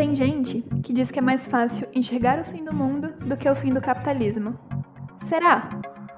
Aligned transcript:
Tem 0.00 0.14
gente 0.14 0.62
que 0.82 0.94
diz 0.94 1.10
que 1.10 1.18
é 1.18 1.22
mais 1.22 1.46
fácil 1.46 1.86
enxergar 1.94 2.40
o 2.40 2.44
fim 2.44 2.64
do 2.64 2.74
mundo 2.74 3.12
do 3.26 3.36
que 3.36 3.46
o 3.46 3.54
fim 3.54 3.70
do 3.70 3.82
capitalismo. 3.82 4.58
Será? 5.24 5.68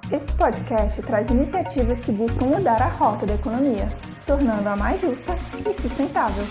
Esse 0.08 0.32
podcast 0.36 1.02
traz 1.02 1.28
iniciativas 1.28 1.98
que 1.98 2.12
buscam 2.12 2.46
mudar 2.46 2.80
a 2.80 2.86
rota 2.86 3.26
da 3.26 3.34
economia, 3.34 3.88
tornando-a 4.24 4.76
mais 4.76 5.00
justa 5.00 5.34
e 5.68 5.82
sustentável. 5.82 6.44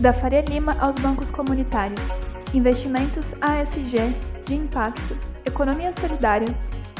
Da 0.00 0.12
Faria 0.12 0.40
Lima 0.40 0.76
aos 0.80 0.96
bancos 0.96 1.30
comunitários, 1.30 2.02
investimentos 2.52 3.32
ASG, 3.40 4.12
de 4.46 4.56
impacto, 4.56 5.16
economia 5.44 5.92
solidária, 5.92 6.52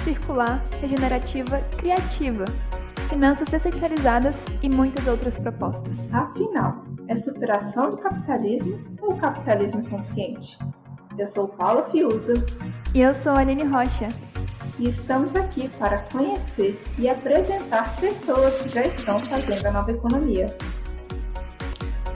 circular, 0.05 0.65
regenerativa, 0.81 1.59
criativa, 1.77 2.45
finanças 3.09 3.49
descentralizadas 3.49 4.37
e 4.63 4.69
muitas 4.69 5.05
outras 5.09 5.37
propostas. 5.37 6.15
Afinal, 6.15 6.85
é 7.09 7.17
superação 7.17 7.91
do 7.91 7.97
capitalismo 7.97 8.81
ou 9.01 9.17
capitalismo 9.17 9.89
consciente? 9.89 10.59
Eu 11.19 11.27
sou 11.27 11.49
Paula 11.49 11.85
Fiuza. 11.85 12.35
E 12.95 13.01
eu 13.01 13.15
sou 13.15 13.33
a 13.33 13.41
Aline 13.41 13.65
Rocha. 13.65 14.09
E 14.79 14.89
estamos 14.89 15.35
aqui 15.35 15.69
para 15.79 15.99
conhecer 15.99 16.79
e 16.99 17.09
apresentar 17.09 17.99
pessoas 17.99 18.59
que 18.59 18.69
já 18.69 18.85
estão 18.85 19.19
fazendo 19.21 19.65
a 19.67 19.71
nova 19.71 19.93
economia. 19.93 20.47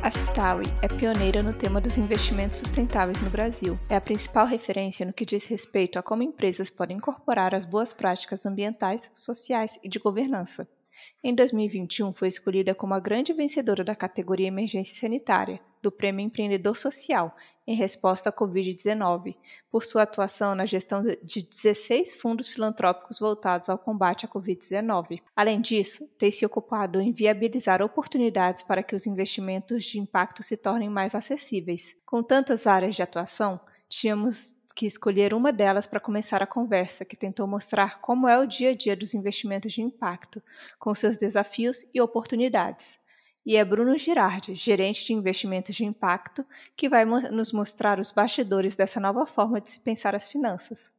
A 0.02 0.10
Citaui 0.10 0.64
é 0.82 0.88
pioneira 0.88 1.42
no 1.42 1.52
tema 1.52 1.80
dos 1.80 1.96
investimentos 1.96 2.58
sustentáveis 2.58 3.20
no 3.20 3.30
Brasil. 3.30 3.78
É 3.88 3.96
a 3.96 4.00
principal 4.00 4.46
referência 4.46 5.06
no 5.06 5.12
que 5.12 5.24
diz 5.24 5.46
respeito 5.46 5.98
a 5.98 6.02
como 6.02 6.22
empresas 6.22 6.68
podem 6.68 6.96
incorporar 6.96 7.54
as 7.54 7.64
boas 7.64 7.92
práticas 7.92 8.44
ambientais, 8.44 9.10
sociais 9.14 9.78
e 9.82 9.88
de 9.88 9.98
governança. 9.98 10.66
Em 11.22 11.34
2021, 11.34 12.14
foi 12.14 12.28
escolhida 12.28 12.74
como 12.74 12.94
a 12.94 12.98
grande 12.98 13.34
vencedora 13.34 13.84
da 13.84 13.94
categoria 13.94 14.48
Emergência 14.48 14.96
Sanitária, 14.96 15.60
do 15.82 15.92
Prêmio 15.92 16.24
Empreendedor 16.24 16.74
Social, 16.74 17.36
em 17.66 17.74
resposta 17.74 18.30
à 18.30 18.32
Covid-19, 18.32 19.36
por 19.70 19.84
sua 19.84 20.02
atuação 20.02 20.54
na 20.54 20.64
gestão 20.64 21.02
de 21.22 21.42
16 21.42 22.14
fundos 22.14 22.48
filantrópicos 22.48 23.18
voltados 23.18 23.68
ao 23.68 23.78
combate 23.78 24.24
à 24.24 24.28
Covid-19. 24.28 25.20
Além 25.36 25.60
disso, 25.60 26.08
tem 26.18 26.30
se 26.30 26.46
ocupado 26.46 27.02
em 27.02 27.12
viabilizar 27.12 27.82
oportunidades 27.82 28.62
para 28.62 28.82
que 28.82 28.96
os 28.96 29.06
investimentos 29.06 29.84
de 29.84 30.00
impacto 30.00 30.42
se 30.42 30.56
tornem 30.56 30.88
mais 30.88 31.14
acessíveis. 31.14 31.94
Com 32.06 32.22
tantas 32.22 32.66
áreas 32.66 32.96
de 32.96 33.02
atuação, 33.02 33.60
tínhamos 33.90 34.56
que 34.72 34.86
escolher 34.86 35.34
uma 35.34 35.52
delas 35.52 35.86
para 35.86 36.00
começar 36.00 36.42
a 36.42 36.46
conversa, 36.46 37.04
que 37.04 37.16
tentou 37.16 37.46
mostrar 37.46 38.00
como 38.00 38.28
é 38.28 38.38
o 38.38 38.46
dia 38.46 38.70
a 38.70 38.74
dia 38.74 38.96
dos 38.96 39.14
investimentos 39.14 39.72
de 39.72 39.82
impacto, 39.82 40.42
com 40.78 40.94
seus 40.94 41.16
desafios 41.16 41.86
e 41.92 42.00
oportunidades. 42.00 42.98
E 43.44 43.56
é 43.56 43.64
Bruno 43.64 43.98
Girardi, 43.98 44.54
gerente 44.54 45.04
de 45.04 45.14
investimentos 45.14 45.74
de 45.74 45.84
impacto, 45.84 46.44
que 46.76 46.88
vai 46.88 47.04
nos 47.04 47.52
mostrar 47.52 47.98
os 47.98 48.10
bastidores 48.10 48.76
dessa 48.76 49.00
nova 49.00 49.24
forma 49.26 49.60
de 49.60 49.70
se 49.70 49.80
pensar 49.80 50.14
as 50.14 50.28
finanças. 50.28 50.92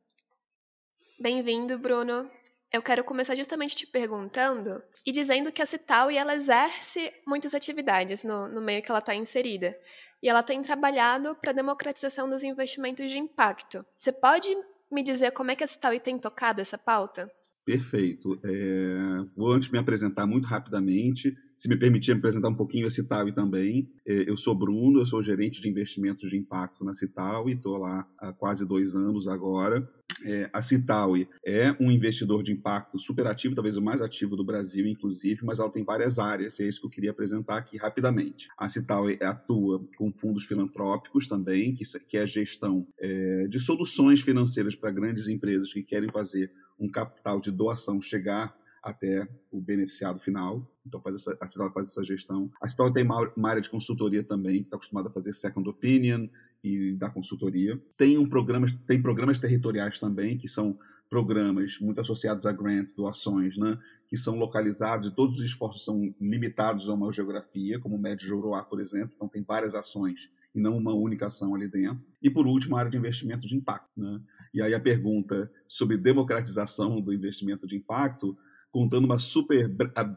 Bem-vindo, 1.20 1.78
Bruno. 1.78 2.30
Eu 2.74 2.82
quero 2.82 3.04
começar 3.04 3.36
justamente 3.36 3.76
te 3.76 3.86
perguntando 3.86 4.82
e 5.06 5.12
dizendo 5.12 5.52
que 5.52 5.62
a 5.62 5.66
Cital 5.66 6.10
ela 6.10 6.34
exerce 6.34 7.12
muitas 7.28 7.54
atividades 7.54 8.24
no, 8.24 8.48
no 8.48 8.62
meio 8.62 8.82
que 8.82 8.90
ela 8.90 9.00
está 9.00 9.14
inserida 9.14 9.78
e 10.24 10.30
ela 10.30 10.42
tem 10.42 10.62
trabalhado 10.62 11.36
para 11.36 11.52
a 11.52 11.54
democratização 11.54 12.30
dos 12.30 12.44
investimentos 12.44 13.12
de 13.12 13.18
impacto. 13.18 13.86
Você 13.98 14.14
pode 14.14 14.48
me 14.90 15.04
dizer 15.04 15.32
como 15.32 15.52
é 15.52 15.56
que 15.56 15.66
a 15.66 15.68
Citaui 15.68 16.00
tem 16.00 16.18
tocado 16.18 16.62
essa 16.62 16.78
pauta? 16.78 17.30
Perfeito. 17.66 18.40
É, 18.44 19.26
vou 19.36 19.52
antes 19.52 19.70
me 19.70 19.78
apresentar 19.78 20.26
muito 20.26 20.48
rapidamente. 20.48 21.36
Se 21.62 21.70
me 21.70 21.78
permitir 21.78 22.14
apresentar 22.14 22.50
um 22.50 22.56
pouquinho 22.56 22.88
a 22.88 22.90
Citaui 22.90 23.32
também. 23.32 23.88
É, 24.04 24.28
eu 24.28 24.36
sou 24.36 24.56
Bruno, 24.56 25.00
eu 25.00 25.06
sou 25.06 25.22
gerente 25.22 25.62
de 25.62 25.70
investimentos 25.70 26.28
de 26.28 26.36
impacto 26.36 26.84
na 26.84 26.92
Citaui, 26.92 27.54
estou 27.54 27.78
lá 27.78 28.10
há 28.18 28.34
quase 28.34 28.68
dois 28.68 28.96
anos 28.96 29.28
agora. 29.28 29.88
É, 30.26 30.50
a 30.52 30.60
Citaui 30.60 31.30
é 31.46 31.72
um 31.80 31.92
investidor 31.92 32.42
de 32.42 32.52
impacto 32.52 32.98
super 32.98 33.28
ativo, 33.28 33.54
talvez 33.54 33.78
o 33.78 33.82
mais 33.82 34.02
ativo 34.02 34.36
do 34.36 34.44
Brasil, 34.44 34.88
inclusive, 34.88 35.46
mas 35.46 35.60
ela 35.60 35.70
tem 35.70 35.84
várias 35.84 36.18
áreas, 36.18 36.58
e 36.58 36.64
é 36.64 36.68
isso 36.68 36.82
que 36.82 36.88
eu 36.88 36.92
queria 36.92 37.12
apresentar 37.12 37.60
aqui 37.60 37.78
rapidamente. 37.78 38.48
A 38.58 38.68
Citaui 38.68 39.20
atua 39.22 39.88
com 40.00 40.12
fundos 40.12 40.46
filantrópicos 40.46 41.28
também, 41.28 41.76
que, 41.76 41.84
que 42.08 42.18
é 42.18 42.24
a 42.24 42.26
gestão 42.26 42.88
é, 43.00 43.46
de 43.48 43.60
soluções 43.60 44.22
financeiras 44.22 44.76
para 44.76 44.90
grandes 44.90 45.28
empresas 45.28 45.72
que 45.72 45.84
querem 45.84 46.10
fazer 46.10 46.52
um 46.80 46.90
capital 46.90 47.40
de 47.40 47.52
doação 47.52 48.02
chegar 48.02 48.60
até 48.82 49.28
o 49.52 49.62
beneficiado 49.62 50.20
final. 50.20 50.68
Então 50.86 51.00
faz 51.02 51.16
essa, 51.16 51.38
a 51.40 51.48
Citaui 51.48 51.72
faz 51.72 51.90
essa 51.90 52.04
gestão. 52.04 52.52
A 52.62 52.68
Citaui 52.68 52.92
tem 52.92 53.04
uma, 53.04 53.32
uma 53.36 53.50
área 53.50 53.62
de 53.62 53.70
consultoria 53.70 54.24
também, 54.24 54.60
que 54.60 54.64
está 54.64 54.76
acostumada 54.76 55.10
a 55.10 55.12
fazer 55.12 55.34
second 55.34 55.68
opinion 55.70 56.28
e 56.64 56.94
da 56.94 57.10
consultoria. 57.10 57.80
Tem, 57.96 58.18
um 58.18 58.28
programa, 58.28 58.66
tem 58.88 59.02
programas 59.02 59.38
territoriais 59.38 60.00
também, 60.00 60.38
que 60.38 60.48
são 60.48 60.78
programas 61.10 61.78
muito 61.80 62.00
associados 62.00 62.46
a 62.46 62.54
grants, 62.54 62.94
doações, 62.94 63.58
né, 63.58 63.78
que 64.08 64.16
são 64.16 64.38
localizados 64.38 65.08
e 65.08 65.12
todos 65.12 65.40
os 65.40 65.44
esforços 65.44 65.84
são 65.84 66.16
limitados 66.22 66.88
a 66.88 66.94
uma 66.94 67.12
geografia, 67.12 67.80
como 67.80 67.98
o 67.98 68.00
Médio 68.00 68.26
Joroá, 68.26 68.64
por 68.64 68.80
exemplo. 68.80 69.12
Então 69.16 69.28
tem 69.28 69.44
várias 69.44 69.76
ações 69.76 70.30
e 70.56 70.60
não 70.60 70.78
uma 70.78 70.94
única 70.94 71.28
ação 71.28 71.54
ali 71.54 71.68
dentro. 71.68 72.02
E 72.22 72.30
por 72.30 72.48
último, 72.48 72.76
a 72.76 72.80
área 72.80 72.92
de 72.92 72.98
investimento 72.98 73.46
de 73.46 73.56
impacto. 73.56 73.92
Né? 73.96 74.22
E 74.54 74.62
aí 74.62 74.74
a 74.74 74.80
pergunta 74.80 75.52
sobre 75.68 75.98
democratização 75.98 77.02
do 77.02 77.14
investimento 77.14 77.68
de 77.68 77.76
impacto, 77.76 78.38
contando 78.72 79.06
uma 79.06 79.20
super 79.20 79.70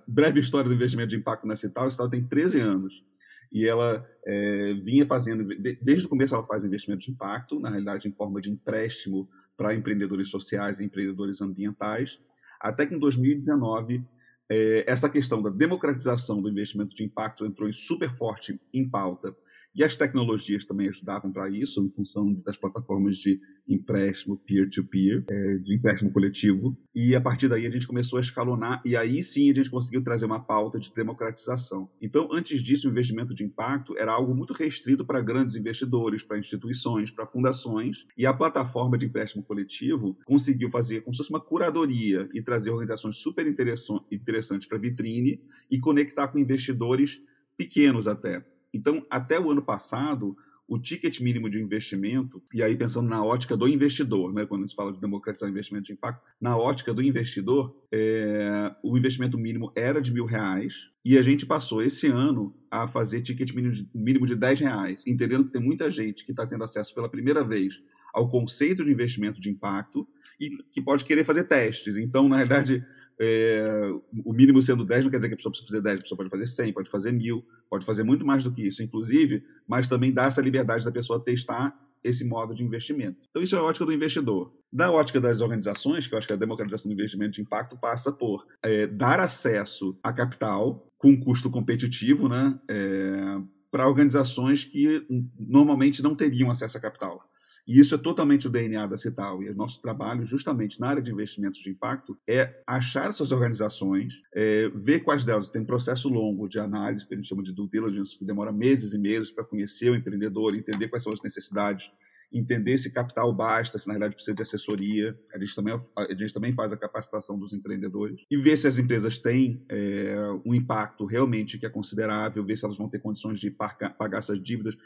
breve 0.07 0.41
história 0.41 0.69
do 0.69 0.75
investimento 0.75 1.09
de 1.09 1.17
impacto 1.17 1.47
nessa 1.47 1.67
Cital. 1.67 1.87
A 1.87 1.91
Cital 1.91 2.09
tem 2.09 2.25
13 2.25 2.61
anos 2.61 3.05
e 3.53 3.67
ela 3.69 4.07
é, 4.25 4.75
vinha 4.75 5.05
fazendo, 5.07 5.47
desde 5.81 6.07
o 6.07 6.09
começo 6.09 6.35
ela 6.35 6.45
faz 6.45 6.65
investimento 6.65 7.05
de 7.05 7.11
impacto, 7.11 7.61
na 7.61 7.69
realidade 7.69 8.09
em 8.09 8.13
forma 8.13 8.41
de 8.41 8.51
empréstimo 8.51 9.29
para 9.57 9.75
empreendedores 9.75 10.29
sociais 10.29 10.81
e 10.81 10.85
empreendedores 10.85 11.41
ambientais, 11.41 12.21
até 12.61 12.87
que 12.87 12.95
em 12.95 12.99
2019 12.99 14.05
é, 14.51 14.85
essa 14.87 15.09
questão 15.09 15.41
da 15.43 15.51
democratização 15.51 16.41
do 16.41 16.49
investimento 16.49 16.95
de 16.95 17.05
impacto 17.05 17.47
entrou 17.47 17.69
em 17.69 17.73
super 17.73 18.11
forte 18.11 18.61
em 18.73 18.89
pauta 18.89 19.35
e 19.75 19.83
as 19.83 19.97
tecnologias 19.97 20.65
também 20.65 20.89
ajudavam 20.89 21.33
para 21.33 21.49
isso, 21.51 21.83
em 21.83 21.91
função 21.91 22.33
das 22.45 22.57
plataformas 22.57 23.17
de 23.17 23.41
empréstimo 23.69 24.37
peer-to-peer, 24.37 25.25
-peer, 25.25 25.55
é, 25.55 25.59
de 25.59 25.75
empréstimo 25.75 26.13
coletivo. 26.13 26.77
E 26.95 27.15
a 27.17 27.21
partir 27.21 27.49
daí 27.49 27.67
a 27.67 27.71
gente 27.71 27.87
começou 27.87 28.19
a 28.19 28.21
escalonar, 28.21 28.81
e 28.85 28.97
aí 28.97 29.23
sim 29.23 29.51
a 29.51 29.55
gente 29.55 29.71
conseguiu 29.71 30.03
trazer 30.03 30.27
uma 30.27 30.39
pauta 30.39 30.79
de 30.79 30.93
democratização. 30.95 31.91
Então, 32.01 32.29
antes 32.33 32.63
disso, 32.63 32.87
o 32.87 32.91
investimento 32.91 33.35
de 33.35 33.43
impacto 33.43 33.97
era 33.99 34.13
algo 34.13 34.35
muito 34.35 34.53
restrito 34.53 35.05
para 35.05 35.21
grandes 35.21 35.57
investidores, 35.57 36.23
para 36.23 36.39
instituições, 36.39 37.11
para 37.11 37.27
fundações, 37.27 38.07
e 38.17 38.27
a 38.27 38.33
plataforma 38.33 38.97
de 38.97 39.07
empréstimo 39.07 39.43
coletivo 39.43 40.17
conseguiu 40.25 40.71
fazer 40.71 41.01
como 41.01 41.13
se 41.13 41.19
fosse 41.19 41.31
uma 41.31 41.41
curadoria 41.41 42.29
e 42.33 42.41
trazer 42.41 42.71
organizações 42.71 43.17
super 43.17 43.47
interessantes 43.47 44.69
para 44.69 44.79
vitrine 44.79 45.41
e 45.71 45.81
conectar 45.81 46.29
com 46.29 46.39
investidores 46.39 47.21
pequenos 47.57 48.07
até. 48.07 48.45
Então, 48.75 49.07
até 49.09 49.39
o 49.39 49.51
ano 49.51 49.63
passado, 49.63 50.37
o 50.67 50.79
ticket 50.79 51.21
mínimo 51.21 51.49
de 51.49 51.61
investimento, 51.61 52.43
e 52.53 52.63
aí 52.63 52.77
pensando 52.77 53.09
na 53.09 53.23
ótica 53.23 53.57
do 53.57 53.69
investidor, 53.69 54.33
né, 54.33 54.47
quando 54.47 54.63
a 54.63 54.67
gente 54.67 54.75
fala 54.75 54.93
de 54.93 55.01
democratizar 55.01 55.49
investimento 55.49 55.87
de 55.87 55.93
impacto, 55.93 56.23
na 56.41 56.57
ótica 56.57 56.93
do 56.93 57.03
investidor, 57.03 57.77
é, 57.93 58.75
o 58.83 58.97
investimento 58.97 59.37
mínimo 59.37 59.71
era 59.77 60.01
de 60.01 60.13
mil 60.13 60.25
reais, 60.25 60.91
e 61.05 61.19
a 61.19 61.23
gente 61.23 61.45
passou 61.45 61.83
esse 61.83 62.09
ano 62.09 62.55
a 62.71 62.89
fazer 62.89 63.21
ticket 63.21 63.53
mínimo 63.55 63.75
de, 63.75 63.89
mínimo 63.95 64.27
de 64.27 64.35
10 64.35 64.61
reais, 64.61 65.05
entendendo 65.07 65.45
que 65.45 65.53
tem 65.53 65.63
muita 65.63 65.91
gente 65.91 66.25
que 66.25 66.33
está 66.33 66.47
tendo 66.47 66.65
acesso 66.65 66.95
pela 66.95 67.11
primeira 67.11 67.45
vez 67.45 67.83
ao 68.15 68.29
conceito 68.31 68.85
de 68.85 68.91
investimento 68.91 69.41
de 69.41 69.51
impacto 69.51 70.09
e 70.41 70.51
que 70.73 70.81
pode 70.81 71.05
querer 71.05 71.25
fazer 71.25 71.45
testes. 71.45 71.97
Então, 71.97 72.29
na 72.29 72.37
realidade, 72.37 72.85
é, 73.21 73.91
o 74.25 74.33
mínimo 74.33 74.61
sendo 74.61 74.85
10 74.85 75.05
não 75.05 75.11
quer 75.11 75.19
dizer 75.19 75.29
que 75.29 75.35
a 75.35 75.37
pessoa 75.37 75.51
precisa 75.53 75.69
fazer 75.71 75.83
10, 75.83 75.99
a 75.99 76.03
pessoa 76.03 76.17
pode 76.17 76.31
fazer 76.31 76.47
100, 76.47 76.73
pode 76.73 76.91
fazer 76.91 77.13
mil, 77.13 77.45
pode 77.71 77.85
fazer 77.85 78.03
muito 78.03 78.27
mais 78.27 78.45
do 78.45 78.53
que 78.53 78.67
isso, 78.67 78.83
inclusive, 78.83 79.45
mas 79.67 79.89
também 79.89 80.13
dá 80.13 80.25
essa 80.25 80.41
liberdade 80.41 80.85
da 80.85 80.93
pessoa 80.93 81.23
testar 81.23 81.79
esse 82.03 82.25
modo 82.25 82.55
de 82.55 82.63
investimento. 82.63 83.19
Então, 83.31 83.43
isso 83.43 83.57
é 83.57 83.59
a 83.59 83.63
ótica 83.63 83.87
do 83.87 83.93
investidor. 83.93 84.53
Da 84.71 84.93
ótica 84.93 85.21
das 85.21 85.41
organizações, 85.41 86.07
que 86.07 86.15
eu 86.15 86.19
acho 86.19 86.27
que 86.27 86.35
a 86.35 86.37
democratização 86.37 86.91
do 86.91 86.93
investimento 86.93 87.33
de 87.33 87.41
impacto 87.41 87.79
passa 87.79 88.13
por 88.13 88.47
é, 88.63 88.87
dar 88.87 89.19
acesso 89.19 89.99
a 90.03 90.13
capital 90.13 90.87
com 90.99 91.19
custo 91.19 91.51
competitivo 91.51 92.29
né, 92.29 92.59
é, 92.69 93.39
para 93.71 93.89
organizações 93.89 94.65
que 94.65 95.07
normalmente 95.39 96.03
não 96.03 96.15
teriam 96.15 96.51
acesso 96.51 96.77
a 96.77 96.81
capital. 96.81 97.25
E 97.67 97.81
isso 97.81 97.95
é 97.95 97.99
totalmente 97.99 98.47
o 98.47 98.51
DNA 98.51 98.87
da 98.87 98.97
Cital. 98.97 99.43
E 99.43 99.49
o 99.49 99.55
nosso 99.55 99.81
trabalho, 99.81 100.25
justamente 100.25 100.79
na 100.81 100.89
área 100.89 101.03
de 101.03 101.11
investimentos 101.11 101.61
de 101.61 101.71
impacto, 101.71 102.19
é 102.29 102.63
achar 102.67 103.09
essas 103.09 103.33
organizações, 103.33 104.23
é, 104.35 104.69
ver 104.75 105.01
quais 105.01 105.25
delas 105.25 105.49
tem 105.49 105.63
um 105.63 105.67
processo 105.67 106.09
longo 106.09 106.49
de 106.49 106.59
análise, 106.59 107.07
que 107.07 107.15
a 107.15 107.17
gente 107.17 107.29
chama 107.29 107.43
de 107.43 107.53
due 107.53 107.69
diligence, 107.69 108.19
que 108.19 108.25
demora 108.25 108.53
meses 108.53 108.93
e 108.93 108.99
meses 108.99 109.31
para 109.31 109.45
conhecer 109.45 109.91
o 109.91 109.97
empreendedor, 109.97 110.55
entender 110.55 110.89
quais 110.89 111.03
são 111.03 111.13
as 111.13 111.23
necessidades 111.23 111.91
entender 112.35 112.77
se 112.77 112.93
capital 112.93 113.33
basta, 113.33 113.79
se 113.79 113.87
na 113.87 113.93
realidade 113.93 114.17
precisa 114.17 114.35
de 114.35 114.43
assessoria. 114.43 115.17
A 115.33 115.39
gente 115.39 115.55
também, 115.55 115.75
a 115.97 116.15
gente 116.15 116.35
também 116.35 116.53
faz 116.53 116.73
a 116.73 116.77
capacitação 116.77 117.39
dos 117.39 117.53
empreendedores 117.53 118.21
e 118.31 118.37
ver 118.37 118.57
se 118.57 118.67
as 118.67 118.77
empresas 118.77 119.17
têm 119.17 119.65
é, 119.69 120.17
um 120.45 120.53
impacto 120.53 121.05
realmente 121.05 121.59
que 121.59 121.65
é 121.65 121.71
considerável, 121.71 122.45
ver 122.45 122.57
se 122.57 122.65
elas 122.65 122.77
vão 122.77 122.89
ter 122.89 122.99
condições 122.99 123.39
de 123.39 123.51
pagar, 123.51 123.97
pagar 123.97 124.19
essas 124.19 124.43
dívidas, 124.43 124.77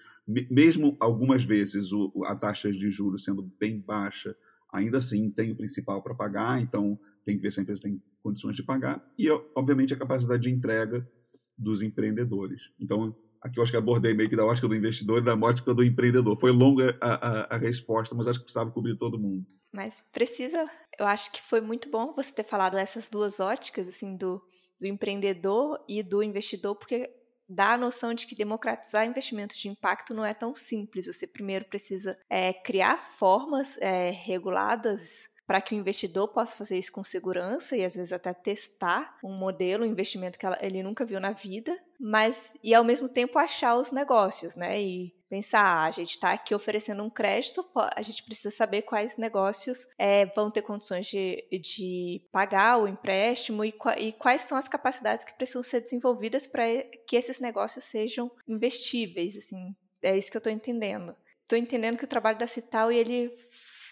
mesmo 0.50 0.96
algumas 1.00 1.42
vezes 1.42 1.90
o, 1.92 2.12
a 2.26 2.36
taxa 2.36 2.70
de 2.70 2.90
juros 2.90 3.24
sendo 3.24 3.42
bem 3.58 3.80
baixa, 3.80 4.36
ainda 4.70 4.98
assim 4.98 5.30
tem 5.30 5.50
o 5.50 5.56
principal 5.56 6.02
para 6.02 6.14
pagar, 6.14 6.60
então 6.60 6.98
tem 7.24 7.36
que 7.36 7.42
ver 7.42 7.50
se 7.50 7.60
a 7.60 7.62
empresa 7.62 7.82
tem 7.82 8.02
condições 8.22 8.56
de 8.56 8.62
pagar 8.62 9.02
e, 9.18 9.28
obviamente, 9.54 9.94
a 9.94 9.96
capacidade 9.96 10.42
de 10.42 10.50
entrega 10.50 11.08
dos 11.56 11.82
empreendedores. 11.82 12.72
Então, 12.78 13.16
aqui 13.43 13.58
eu 13.58 13.62
acho 13.62 13.73
que 13.73 13.79
abordei 13.79 14.14
meio 14.14 14.29
que 14.29 14.37
da 14.37 14.44
ótica 14.44 14.69
do 14.69 14.75
investidor 14.75 15.20
e 15.20 15.25
da 15.25 15.35
ótica 15.35 15.75
do 15.75 15.85
empreendedor. 15.85 16.38
Foi 16.38 16.50
longa 16.50 16.96
a, 17.00 17.14
a, 17.14 17.55
a, 17.55 17.58
resposta, 17.58 18.14
mas 18.14 18.26
acho 18.26 18.38
que 18.38 18.44
precisava 18.44 18.70
cobrir 18.70 18.96
todo 18.96 19.19
mundo. 19.19 19.44
Mas 19.73 20.02
precisa, 20.12 20.69
eu 20.99 21.06
acho 21.06 21.31
que 21.32 21.43
foi 21.43 21.61
muito 21.61 21.90
bom 21.90 22.12
você 22.14 22.32
ter 22.32 22.44
falado 22.44 22.76
essas 22.76 23.08
duas 23.08 23.38
óticas, 23.38 23.87
assim, 23.88 24.17
do, 24.17 24.43
do 24.81 24.87
empreendedor 24.87 25.79
e 25.88 26.02
do 26.02 26.23
investidor, 26.23 26.75
porque 26.76 27.11
dá 27.49 27.73
a 27.73 27.79
noção 27.79 28.12
de 28.12 28.26
que 28.26 28.35
democratizar 28.35 29.06
investimento 29.06 29.56
de 29.56 29.69
impacto 29.69 30.14
não 30.14 30.25
é 30.25 30.34
tão 30.34 30.55
simples. 30.55 31.06
Você 31.06 31.26
primeiro 31.26 31.64
precisa 31.64 32.19
é, 32.29 32.52
criar 32.52 33.14
formas 33.19 33.79
é, 33.79 34.11
reguladas 34.11 35.29
para 35.48 35.62
que 35.62 35.74
o 35.74 35.78
investidor 35.78 36.28
possa 36.28 36.54
fazer 36.54 36.76
isso 36.76 36.92
com 36.92 37.02
segurança 37.02 37.74
e 37.74 37.82
às 37.82 37.94
vezes 37.94 38.12
até 38.12 38.34
testar 38.34 39.16
um 39.24 39.32
modelo, 39.32 39.82
um 39.82 39.88
investimento 39.88 40.38
que 40.38 40.44
ele 40.60 40.82
nunca 40.82 41.06
viu 41.06 41.18
na 41.18 41.32
vida, 41.32 41.74
mas 41.98 42.52
e 42.62 42.74
ao 42.74 42.84
mesmo 42.84 43.08
tempo 43.08 43.38
achar 43.38 43.74
os 43.74 43.90
negócios, 43.90 44.54
né? 44.54 44.78
E 44.78 45.16
pensar, 45.26 45.62
ah, 45.62 45.84
a 45.86 45.90
gente 45.90 46.10
está 46.10 46.32
aqui 46.32 46.54
oferecendo 46.54 47.02
um 47.02 47.08
crédito, 47.08 47.66
a 47.74 48.02
gente 48.02 48.22
precisa 48.24 48.50
saber 48.50 48.82
quais 48.82 49.16
negócios 49.16 49.86
é, 49.98 50.26
vão 50.26 50.50
ter 50.50 50.60
condições 50.60 51.06
de, 51.06 51.42
de 51.50 52.22
pagar 52.30 52.76
o 52.76 52.86
empréstimo 52.86 53.64
e, 53.64 53.74
e 53.96 54.12
quais 54.12 54.42
são 54.42 54.58
as 54.58 54.68
capacidades 54.68 55.24
que 55.24 55.34
precisam 55.34 55.62
ser 55.62 55.80
desenvolvidas 55.80 56.46
para 56.46 56.64
que 57.06 57.16
esses 57.16 57.40
negócios 57.40 57.84
sejam 57.84 58.30
investíveis, 58.46 59.34
assim, 59.34 59.74
é 60.02 60.14
isso 60.14 60.30
que 60.30 60.36
eu 60.36 60.40
estou 60.40 60.52
entendendo. 60.52 61.16
Estou 61.42 61.58
entendendo 61.58 61.96
que 61.96 62.04
o 62.04 62.08
trabalho 62.08 62.38
da 62.38 62.46
Cital 62.46 62.92
ele 62.92 63.34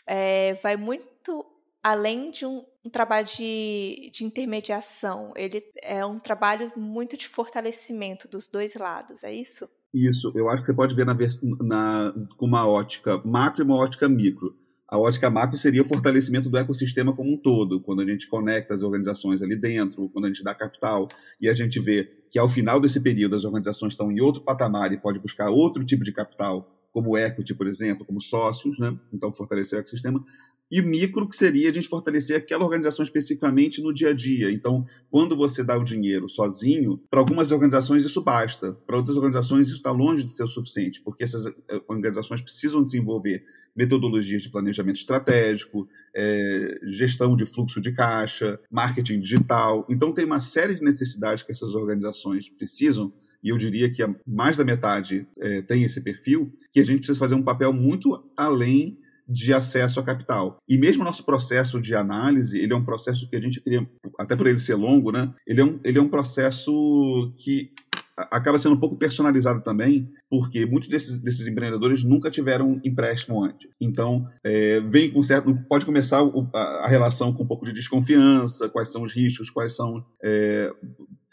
é, 0.07 0.55
vai 0.63 0.77
muito 0.77 1.45
além 1.83 2.31
de 2.31 2.45
um, 2.45 2.65
um 2.85 2.91
trabalho 2.91 3.27
de, 3.27 4.11
de, 4.13 4.25
intermediação. 4.25 5.33
Ele 5.37 5.63
é 5.83 6.05
um 6.05 6.19
trabalho 6.19 6.73
muito 6.77 7.17
de 7.17 7.29
fortalecimento 7.29 8.27
dos 8.27 8.49
dois 8.49 8.75
lados, 8.75 9.23
é 9.23 9.33
isso? 9.33 9.69
Isso, 9.95 10.33
eu 10.35 10.51
acho 10.51 10.63
que 10.63 10.67
você 10.67 10.75
pode 10.75 10.95
ver 10.95 11.07
na, 11.07 11.17
na, 11.61 12.15
com 12.37 12.45
uma 12.45 12.69
ótica 12.69 13.23
macro 13.25 13.63
e 13.63 13.65
uma 13.65 13.77
ótica 13.77 14.09
micro. 14.09 14.55
A 14.89 14.99
ótica 14.99 15.31
macro 15.31 15.57
seria 15.57 15.83
o 15.83 15.85
fortalecimento 15.85 16.49
do 16.49 16.57
ecossistema 16.57 17.15
como 17.15 17.33
um 17.33 17.37
todo, 17.37 17.81
quando 17.81 18.03
a 18.03 18.07
gente 18.07 18.29
conecta 18.29 18.75
as 18.75 18.83
organizações 18.83 19.43
ali 19.43 19.57
dentro, 19.57 20.09
quando 20.11 20.27
a 20.27 20.29
gente 20.29 20.45
dá 20.45 20.55
capital 20.55 21.09
e 21.41 21.49
a 21.49 21.55
gente 21.55 21.81
vê 21.81 22.05
que 22.31 22.39
ao 22.39 22.49
final 22.49 22.79
desse 22.81 23.01
período 23.01 23.35
as 23.35 23.45
organizações 23.45 23.95
estão 23.95 24.13
em 24.13 24.21
outro 24.21 24.43
patamar 24.43 24.93
e 24.93 25.01
pode 25.01 25.19
buscar 25.19 25.51
outro 25.51 25.85
tipo 25.85 26.05
de 26.05 26.13
capital 26.13 26.76
como 26.97 27.15
equity, 27.19 27.55
por 27.55 27.67
exemplo, 27.67 28.07
como 28.07 28.23
sócios, 28.23 28.79
né? 28.79 28.99
então 29.13 29.31
fortalecer 29.31 29.79
o 29.79 29.81
ecossistema, 29.81 30.25
e 30.71 30.81
micro, 30.81 31.29
que 31.29 31.37
seria 31.37 31.69
a 31.69 31.73
gente 31.73 31.87
fortalecer 31.87 32.35
aquela 32.35 32.65
organização 32.65 33.03
especificamente 33.03 33.83
no 33.83 33.93
dia 33.93 34.09
a 34.09 34.13
dia. 34.15 34.51
Então, 34.51 34.83
quando 35.11 35.37
você 35.37 35.63
dá 35.63 35.77
o 35.77 35.85
dinheiro 35.85 36.27
sozinho, 36.27 36.99
para 37.11 37.21
algumas 37.21 37.53
organizações 37.53 38.03
isso 38.03 38.23
basta, 38.23 38.73
para 38.87 38.97
outras 38.97 39.15
organizações 39.15 39.67
isso 39.67 39.77
está 39.77 39.91
longe 39.91 40.25
de 40.25 40.33
ser 40.33 40.45
o 40.45 40.49
suficiente, 40.49 41.03
porque 41.03 41.23
essas 41.23 41.45
eh, 41.45 41.83
organizações 41.87 42.41
precisam 42.41 42.83
desenvolver 42.83 43.45
metodologias 43.77 44.43
de 44.43 44.49
planejamento 44.49 44.97
estratégico, 44.97 45.87
é, 46.15 46.79
gestão 46.85 47.37
de 47.37 47.45
fluxo 47.45 47.79
de 47.79 47.93
caixa, 47.93 48.59
marketing 48.71 49.21
digital. 49.21 49.87
Então, 49.91 50.15
tem 50.15 50.25
uma 50.25 50.41
série 50.41 50.75
de 50.75 50.83
necessidades 50.83 51.43
que 51.43 51.53
essas 51.53 51.75
organizações 51.75 52.49
precisam 52.49 53.13
e 53.43 53.49
eu 53.49 53.57
diria 53.57 53.91
que 53.91 54.03
mais 54.27 54.57
da 54.57 54.65
metade 54.65 55.27
é, 55.39 55.63
tem 55.63 55.83
esse 55.83 56.01
perfil, 56.01 56.53
que 56.71 56.81
a 56.81 56.85
gente 56.85 56.99
precisa 56.99 57.19
fazer 57.19 57.35
um 57.35 57.43
papel 57.43 57.73
muito 57.73 58.25
além 58.37 58.99
de 59.29 59.53
acesso 59.53 59.99
a 59.99 60.05
capital. 60.05 60.59
E 60.69 60.79
mesmo 60.79 61.03
o 61.03 61.05
nosso 61.05 61.25
processo 61.25 61.81
de 61.81 61.95
análise, 61.95 62.61
ele 62.61 62.73
é 62.73 62.77
um 62.77 62.85
processo 62.85 63.29
que 63.29 63.37
a 63.37 63.41
gente 63.41 63.61
queria, 63.61 63.87
até 64.19 64.37
por 64.37 64.47
ele 64.47 64.59
ser 64.59 64.77
longo, 64.77 65.11
né? 65.11 65.33
Ele 65.47 65.61
é 65.61 65.65
um, 65.65 65.81
ele 65.83 65.99
é 65.99 66.01
um 66.01 66.09
processo 66.09 67.33
que 67.37 67.73
acaba 68.17 68.59
sendo 68.59 68.75
um 68.75 68.81
pouco 68.81 68.97
personalizado 68.97 69.63
também, 69.63 70.11
porque 70.31 70.65
muitos 70.65 70.89
desses, 70.89 71.19
desses 71.19 71.47
empreendedores 71.47 72.03
nunca 72.03 72.31
tiveram 72.31 72.81
empréstimo 72.83 73.45
antes. 73.45 73.69
Então, 73.81 74.27
é, 74.43 74.81
vem 74.81 75.11
com 75.11 75.23
certo. 75.23 75.55
Pode 75.69 75.85
começar 75.85 76.23
a, 76.55 76.89
relação 76.89 77.33
com 77.33 77.43
um 77.43 77.47
pouco 77.47 77.67
de 77.67 77.75
desconfiança, 77.75 78.69
quais 78.71 78.91
são 78.91 79.03
os 79.03 79.13
riscos, 79.13 79.51
quais 79.51 79.77
são 79.77 80.05
é, 80.25 80.73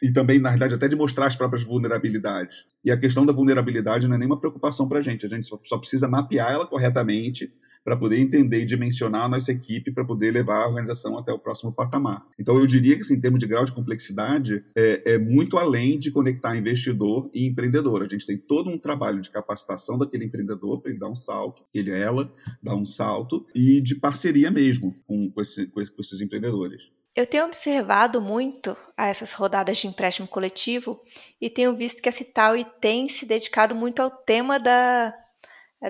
e 0.02 0.12
também, 0.12 0.40
na 0.40 0.50
realidade, 0.50 0.74
até 0.74 0.88
de 0.88 0.96
mostrar 0.96 1.28
as 1.28 1.36
próprias 1.36 1.64
vulnerabilidades. 1.64 2.66
E 2.84 2.92
a 2.92 2.98
questão 2.98 3.26
da 3.26 3.34
vulnerabilidade 3.34 4.08
não 4.08 4.16
é 4.16 4.18
nenhuma 4.18 4.40
preocupação 4.40 4.88
para 4.88 5.00
a 5.00 5.02
gente, 5.02 5.26
a 5.26 5.30
gente 5.30 5.48
só 5.64 5.78
precisa 5.78 6.08
mapear 6.08 6.52
ela 6.52 6.68
corretamente 6.68 7.52
para 7.84 7.98
poder 7.98 8.18
entender 8.18 8.62
e 8.62 8.66
dimensionar 8.66 9.24
a 9.24 9.30
nossa 9.30 9.52
equipe 9.52 9.92
para 9.92 10.06
poder 10.06 10.32
levar 10.32 10.64
a 10.64 10.68
organização 10.68 11.18
até 11.18 11.32
o 11.32 11.40
próximo 11.40 11.72
patamar. 11.72 12.26
Então, 12.40 12.58
eu 12.58 12.66
diria 12.66 12.96
que, 12.96 13.02
assim, 13.02 13.16
em 13.16 13.20
termos 13.20 13.40
de 13.40 13.48
grau 13.48 13.66
de 13.66 13.74
complexidade, 13.74 14.64
é, 14.76 15.14
é 15.14 15.18
muito 15.18 15.58
além 15.58 16.00
de 16.00 16.12
conectar 16.12 16.56
investidor 16.56 17.30
e 17.34 17.46
empreendedor. 17.46 18.02
A 18.02 18.08
gente 18.08 18.26
tem 18.26 18.38
todo 18.38 18.70
um 18.70 18.78
trabalho 18.78 19.20
de 19.20 19.30
capacitação 19.30 19.98
daquele 19.98 20.26
empreendedor 20.26 20.82
para 20.82 20.92
ele 20.92 21.00
dar 21.00 21.10
um 21.10 21.16
salto, 21.16 21.64
ele 21.74 21.92
ela 21.92 22.34
dar 22.62 22.76
um 22.76 22.86
salto, 22.86 23.46
e 23.54 23.82
de 23.82 23.96
parceria 23.96 24.50
mesmo 24.50 24.96
com, 25.06 25.30
com, 25.30 25.42
esse, 25.42 25.68
com 25.68 25.82
esses 25.82 26.22
empreendedores. 26.22 26.93
Eu 27.16 27.28
tenho 27.28 27.46
observado 27.46 28.20
muito 28.20 28.76
a 28.98 29.08
essas 29.08 29.34
rodadas 29.34 29.78
de 29.78 29.88
empréstimo 29.88 30.28
coletivo 30.28 31.00
e 31.40 31.50
tenho 31.50 31.76
visto 31.76 32.02
que 32.02 32.10
a 32.10 32.12
Citaui 32.12 32.66
tem 32.82 33.08
se 33.08 33.26
dedicado 33.26 33.76
muito 33.76 34.02
ao 34.02 34.10
tema 34.10 34.60
da, 34.60 35.14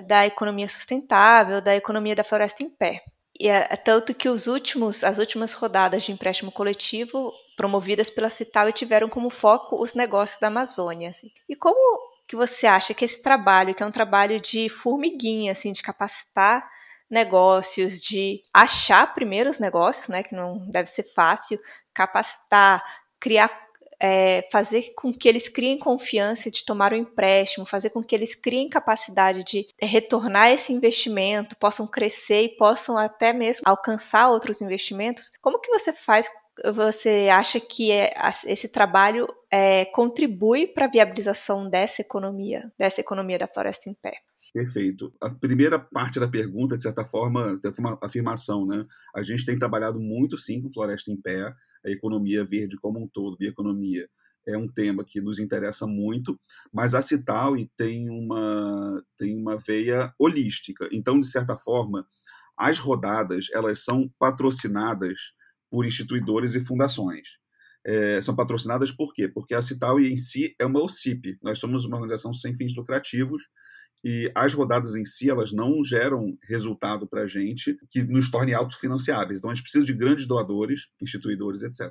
da 0.06 0.26
economia 0.26 0.68
sustentável, 0.68 1.62
da 1.62 1.74
economia 1.74 2.14
da 2.14 2.22
floresta 2.22 2.62
em 2.62 2.68
pé. 2.68 3.02
E 3.40 3.48
é, 3.48 3.66
é 3.70 3.76
tanto 3.76 4.14
que 4.14 4.28
os 4.28 4.46
últimos, 4.46 5.02
as 5.02 5.18
últimas 5.18 5.54
rodadas 5.54 6.02
de 6.02 6.12
empréstimo 6.12 6.52
coletivo 6.52 7.32
promovidas 7.56 8.10
pela 8.10 8.28
Citaui 8.28 8.72
tiveram 8.72 9.08
como 9.08 9.30
foco 9.30 9.82
os 9.82 9.94
negócios 9.94 10.38
da 10.38 10.48
Amazônia. 10.48 11.08
Assim. 11.08 11.30
E 11.48 11.56
como 11.56 12.14
que 12.28 12.36
você 12.36 12.66
acha 12.66 12.92
que 12.92 13.04
esse 13.04 13.22
trabalho, 13.22 13.74
que 13.74 13.82
é 13.82 13.86
um 13.86 13.90
trabalho 13.90 14.40
de 14.40 14.68
formiguinha, 14.68 15.52
assim, 15.52 15.72
de 15.72 15.82
capacitar 15.82 16.68
negócios, 17.10 18.00
de 18.00 18.42
achar 18.52 19.14
primeiro 19.14 19.50
os 19.50 19.58
negócios, 19.58 20.08
né, 20.08 20.22
que 20.22 20.34
não 20.34 20.58
deve 20.70 20.88
ser 20.88 21.04
fácil, 21.04 21.58
capacitar, 21.92 22.82
criar, 23.20 23.50
é, 24.00 24.46
fazer 24.50 24.92
com 24.96 25.12
que 25.12 25.28
eles 25.28 25.48
criem 25.48 25.78
confiança 25.78 26.50
de 26.50 26.64
tomar 26.64 26.92
o 26.92 26.96
um 26.96 26.98
empréstimo, 26.98 27.64
fazer 27.64 27.90
com 27.90 28.02
que 28.02 28.14
eles 28.14 28.34
criem 28.34 28.68
capacidade 28.68 29.44
de 29.44 29.66
retornar 29.80 30.50
esse 30.50 30.72
investimento, 30.72 31.56
possam 31.56 31.86
crescer 31.86 32.42
e 32.42 32.56
possam 32.56 32.98
até 32.98 33.32
mesmo 33.32 33.62
alcançar 33.64 34.28
outros 34.28 34.60
investimentos. 34.60 35.30
Como 35.40 35.60
que 35.60 35.70
você 35.70 35.92
faz 35.92 36.28
você 36.72 37.28
acha 37.32 37.58
que 37.58 37.90
é, 37.90 38.14
esse 38.46 38.68
trabalho 38.68 39.26
é, 39.50 39.86
contribui 39.86 40.68
para 40.68 40.84
a 40.84 40.88
viabilização 40.88 41.68
dessa 41.68 42.00
economia, 42.00 42.72
dessa 42.78 43.00
economia 43.00 43.38
da 43.38 43.48
floresta 43.48 43.90
em 43.90 43.94
pé? 43.94 44.20
Perfeito. 44.54 45.12
A 45.20 45.28
primeira 45.28 45.80
parte 45.80 46.20
da 46.20 46.28
pergunta, 46.28 46.76
de 46.76 46.82
certa 46.84 47.04
forma, 47.04 47.60
é 47.64 47.80
uma 47.80 47.98
afirmação, 48.00 48.64
né? 48.64 48.84
A 49.12 49.20
gente 49.20 49.44
tem 49.44 49.58
trabalhado 49.58 49.98
muito, 49.98 50.38
sim, 50.38 50.62
com 50.62 50.70
floresta 50.70 51.10
em 51.10 51.20
pé, 51.20 51.52
a 51.84 51.90
economia 51.90 52.44
verde 52.44 52.76
como 52.76 53.02
um 53.02 53.08
todo, 53.08 53.36
bioeconomia, 53.36 54.08
é 54.46 54.56
um 54.56 54.68
tema 54.68 55.04
que 55.04 55.20
nos 55.20 55.40
interessa 55.40 55.88
muito, 55.88 56.38
mas 56.72 56.94
a 56.94 57.02
Citaui 57.02 57.68
tem 57.76 58.08
uma, 58.08 59.02
tem 59.16 59.36
uma 59.36 59.58
veia 59.58 60.14
holística. 60.16 60.88
Então, 60.92 61.18
de 61.18 61.26
certa 61.26 61.56
forma, 61.56 62.06
as 62.56 62.78
rodadas, 62.78 63.46
elas 63.52 63.82
são 63.82 64.08
patrocinadas 64.20 65.18
por 65.68 65.84
instituidores 65.84 66.54
e 66.54 66.60
fundações. 66.60 67.26
É, 67.84 68.22
são 68.22 68.36
patrocinadas 68.36 68.92
por 68.92 69.12
quê? 69.12 69.26
Porque 69.28 69.52
a 69.52 69.60
Citaui 69.60 70.08
em 70.08 70.16
si 70.16 70.54
é 70.60 70.64
uma 70.64 70.80
OCIP, 70.82 71.38
nós 71.42 71.58
somos 71.58 71.84
uma 71.84 71.96
organização 71.96 72.32
sem 72.32 72.56
fins 72.56 72.72
lucrativos 72.76 73.42
e 74.04 74.30
as 74.34 74.52
rodadas 74.52 74.94
em 74.94 75.04
si 75.04 75.30
elas 75.30 75.50
não 75.52 75.82
geram 75.82 76.36
resultado 76.46 77.08
para 77.08 77.22
a 77.22 77.26
gente 77.26 77.74
que 77.90 78.04
nos 78.04 78.30
torne 78.30 78.52
autofinanciáveis. 78.52 79.38
Então 79.38 79.50
a 79.50 79.54
gente 79.54 79.62
precisa 79.62 79.84
de 79.84 79.94
grandes 79.94 80.26
doadores, 80.26 80.82
instituidores, 81.00 81.62
etc. 81.62 81.90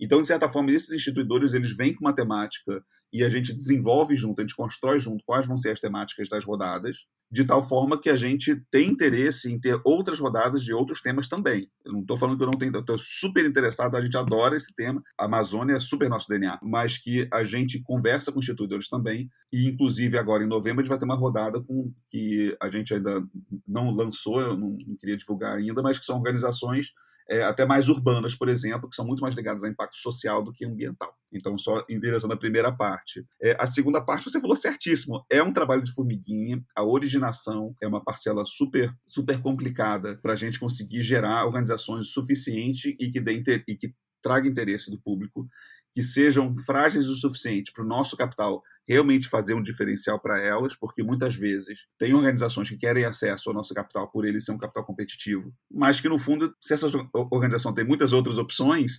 Então 0.00 0.20
de 0.20 0.28
certa 0.28 0.48
forma 0.48 0.70
esses 0.70 0.92
instituidores 0.92 1.52
eles 1.52 1.76
vêm 1.76 1.92
com 1.92 2.04
uma 2.04 2.14
temática 2.14 2.82
e 3.12 3.24
a 3.24 3.28
gente 3.28 3.52
desenvolve 3.52 4.16
junto, 4.16 4.40
a 4.40 4.44
gente 4.44 4.54
constrói 4.54 5.00
junto 5.00 5.24
quais 5.24 5.46
vão 5.46 5.58
ser 5.58 5.70
as 5.70 5.80
temáticas 5.80 6.28
das 6.28 6.44
rodadas 6.44 6.98
de 7.30 7.44
tal 7.44 7.66
forma 7.66 8.00
que 8.00 8.10
a 8.10 8.16
gente 8.16 8.56
tem 8.70 8.90
interesse 8.90 9.50
em 9.50 9.58
ter 9.58 9.80
outras 9.84 10.18
rodadas 10.18 10.64
de 10.64 10.72
outros 10.72 11.00
temas 11.00 11.28
também. 11.28 11.70
Eu 11.84 11.92
não 11.92 12.00
estou 12.00 12.16
falando 12.16 12.36
que 12.36 12.42
eu 12.42 12.50
não 12.50 12.58
tenho, 12.58 12.76
estou 12.76 12.98
super 12.98 13.44
interessado, 13.44 13.96
a 13.96 14.02
gente 14.02 14.16
adora 14.16 14.56
esse 14.56 14.74
tema, 14.74 15.02
a 15.16 15.26
Amazônia 15.26 15.74
é 15.74 15.80
super 15.80 16.08
nosso 16.08 16.28
DNA, 16.28 16.58
mas 16.62 16.98
que 16.98 17.28
a 17.32 17.44
gente 17.44 17.80
conversa 17.82 18.32
com 18.32 18.40
instituidores 18.40 18.88
também, 18.88 19.30
e 19.52 19.68
inclusive 19.68 20.18
agora 20.18 20.42
em 20.42 20.48
novembro 20.48 20.80
a 20.80 20.82
gente 20.82 20.90
vai 20.90 20.98
ter 20.98 21.04
uma 21.04 21.14
rodada 21.14 21.60
com 21.60 21.92
que 22.08 22.56
a 22.60 22.68
gente 22.68 22.92
ainda 22.92 23.22
não 23.66 23.90
lançou, 23.90 24.40
eu 24.40 24.56
não, 24.56 24.76
não 24.86 24.96
queria 24.96 25.16
divulgar 25.16 25.56
ainda, 25.56 25.82
mas 25.82 25.98
que 25.98 26.06
são 26.06 26.16
organizações 26.16 26.88
é, 27.30 27.44
até 27.44 27.64
mais 27.64 27.88
urbanas, 27.88 28.34
por 28.34 28.48
exemplo, 28.48 28.88
que 28.88 28.96
são 28.96 29.06
muito 29.06 29.20
mais 29.20 29.36
ligadas 29.36 29.62
a 29.62 29.68
impacto 29.68 29.96
social 29.96 30.42
do 30.42 30.52
que 30.52 30.64
ambiental. 30.64 31.14
Então, 31.32 31.56
só 31.56 31.84
endereçando 31.88 32.34
a 32.34 32.36
primeira 32.36 32.72
parte. 32.72 33.24
É, 33.40 33.56
a 33.58 33.66
segunda 33.68 34.04
parte, 34.04 34.28
você 34.28 34.40
falou 34.40 34.56
certíssimo, 34.56 35.24
é 35.30 35.40
um 35.40 35.52
trabalho 35.52 35.82
de 35.82 35.92
formiguinha, 35.92 36.60
a 36.74 36.82
originação 36.82 37.72
é 37.80 37.86
uma 37.86 38.02
parcela 38.02 38.44
super, 38.44 38.92
super 39.06 39.40
complicada 39.40 40.18
para 40.20 40.32
a 40.32 40.36
gente 40.36 40.58
conseguir 40.58 41.02
gerar 41.02 41.46
organizações 41.46 42.08
suficientes 42.08 42.96
e 42.98 43.08
que, 43.08 43.20
dê, 43.20 43.62
e 43.68 43.76
que 43.76 43.94
traga 44.20 44.48
interesse 44.48 44.90
do 44.90 45.00
público, 45.00 45.48
que 45.92 46.02
sejam 46.02 46.54
frágeis 46.64 47.06
o 47.08 47.16
suficiente 47.16 47.72
para 47.72 47.84
o 47.84 47.88
nosso 47.88 48.16
capital 48.16 48.62
realmente 48.86 49.28
fazer 49.28 49.54
um 49.54 49.62
diferencial 49.62 50.18
para 50.18 50.40
elas, 50.40 50.74
porque 50.74 51.02
muitas 51.02 51.36
vezes 51.36 51.86
tem 51.96 52.12
organizações 52.12 52.68
que 52.68 52.76
querem 52.76 53.04
acesso 53.04 53.48
ao 53.48 53.54
nosso 53.54 53.72
capital 53.72 54.10
por 54.10 54.24
ele 54.24 54.40
ser 54.40 54.52
um 54.52 54.58
capital 54.58 54.84
competitivo, 54.84 55.52
mas 55.70 56.00
que 56.00 56.08
no 56.08 56.18
fundo, 56.18 56.52
se 56.60 56.74
essa 56.74 56.88
organização 57.12 57.72
tem 57.72 57.84
muitas 57.84 58.12
outras 58.12 58.36
opções, 58.36 58.98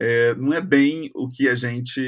é, 0.00 0.34
não 0.34 0.52
é 0.52 0.60
bem 0.60 1.10
o 1.14 1.28
que 1.28 1.48
a 1.48 1.54
gente 1.54 2.00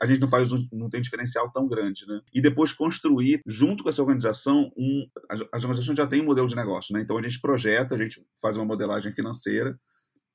a 0.00 0.06
gente 0.06 0.20
não 0.20 0.28
faz 0.28 0.50
não 0.72 0.88
tem 0.88 1.00
diferencial 1.00 1.50
tão 1.50 1.66
grande, 1.66 2.06
né? 2.06 2.20
E 2.32 2.40
depois 2.40 2.72
construir 2.72 3.40
junto 3.46 3.82
com 3.82 3.88
essa 3.88 4.02
organização 4.02 4.70
um 4.76 5.06
as, 5.28 5.40
organizações 5.64 5.96
já 5.96 6.06
têm 6.06 6.20
um 6.20 6.26
modelo 6.26 6.46
de 6.46 6.54
negócio, 6.54 6.94
né? 6.94 7.00
Então 7.00 7.16
a 7.16 7.22
gente 7.22 7.40
projeta, 7.40 7.94
a 7.94 7.98
gente 7.98 8.24
faz 8.40 8.56
uma 8.56 8.64
modelagem 8.64 9.12
financeira, 9.12 9.78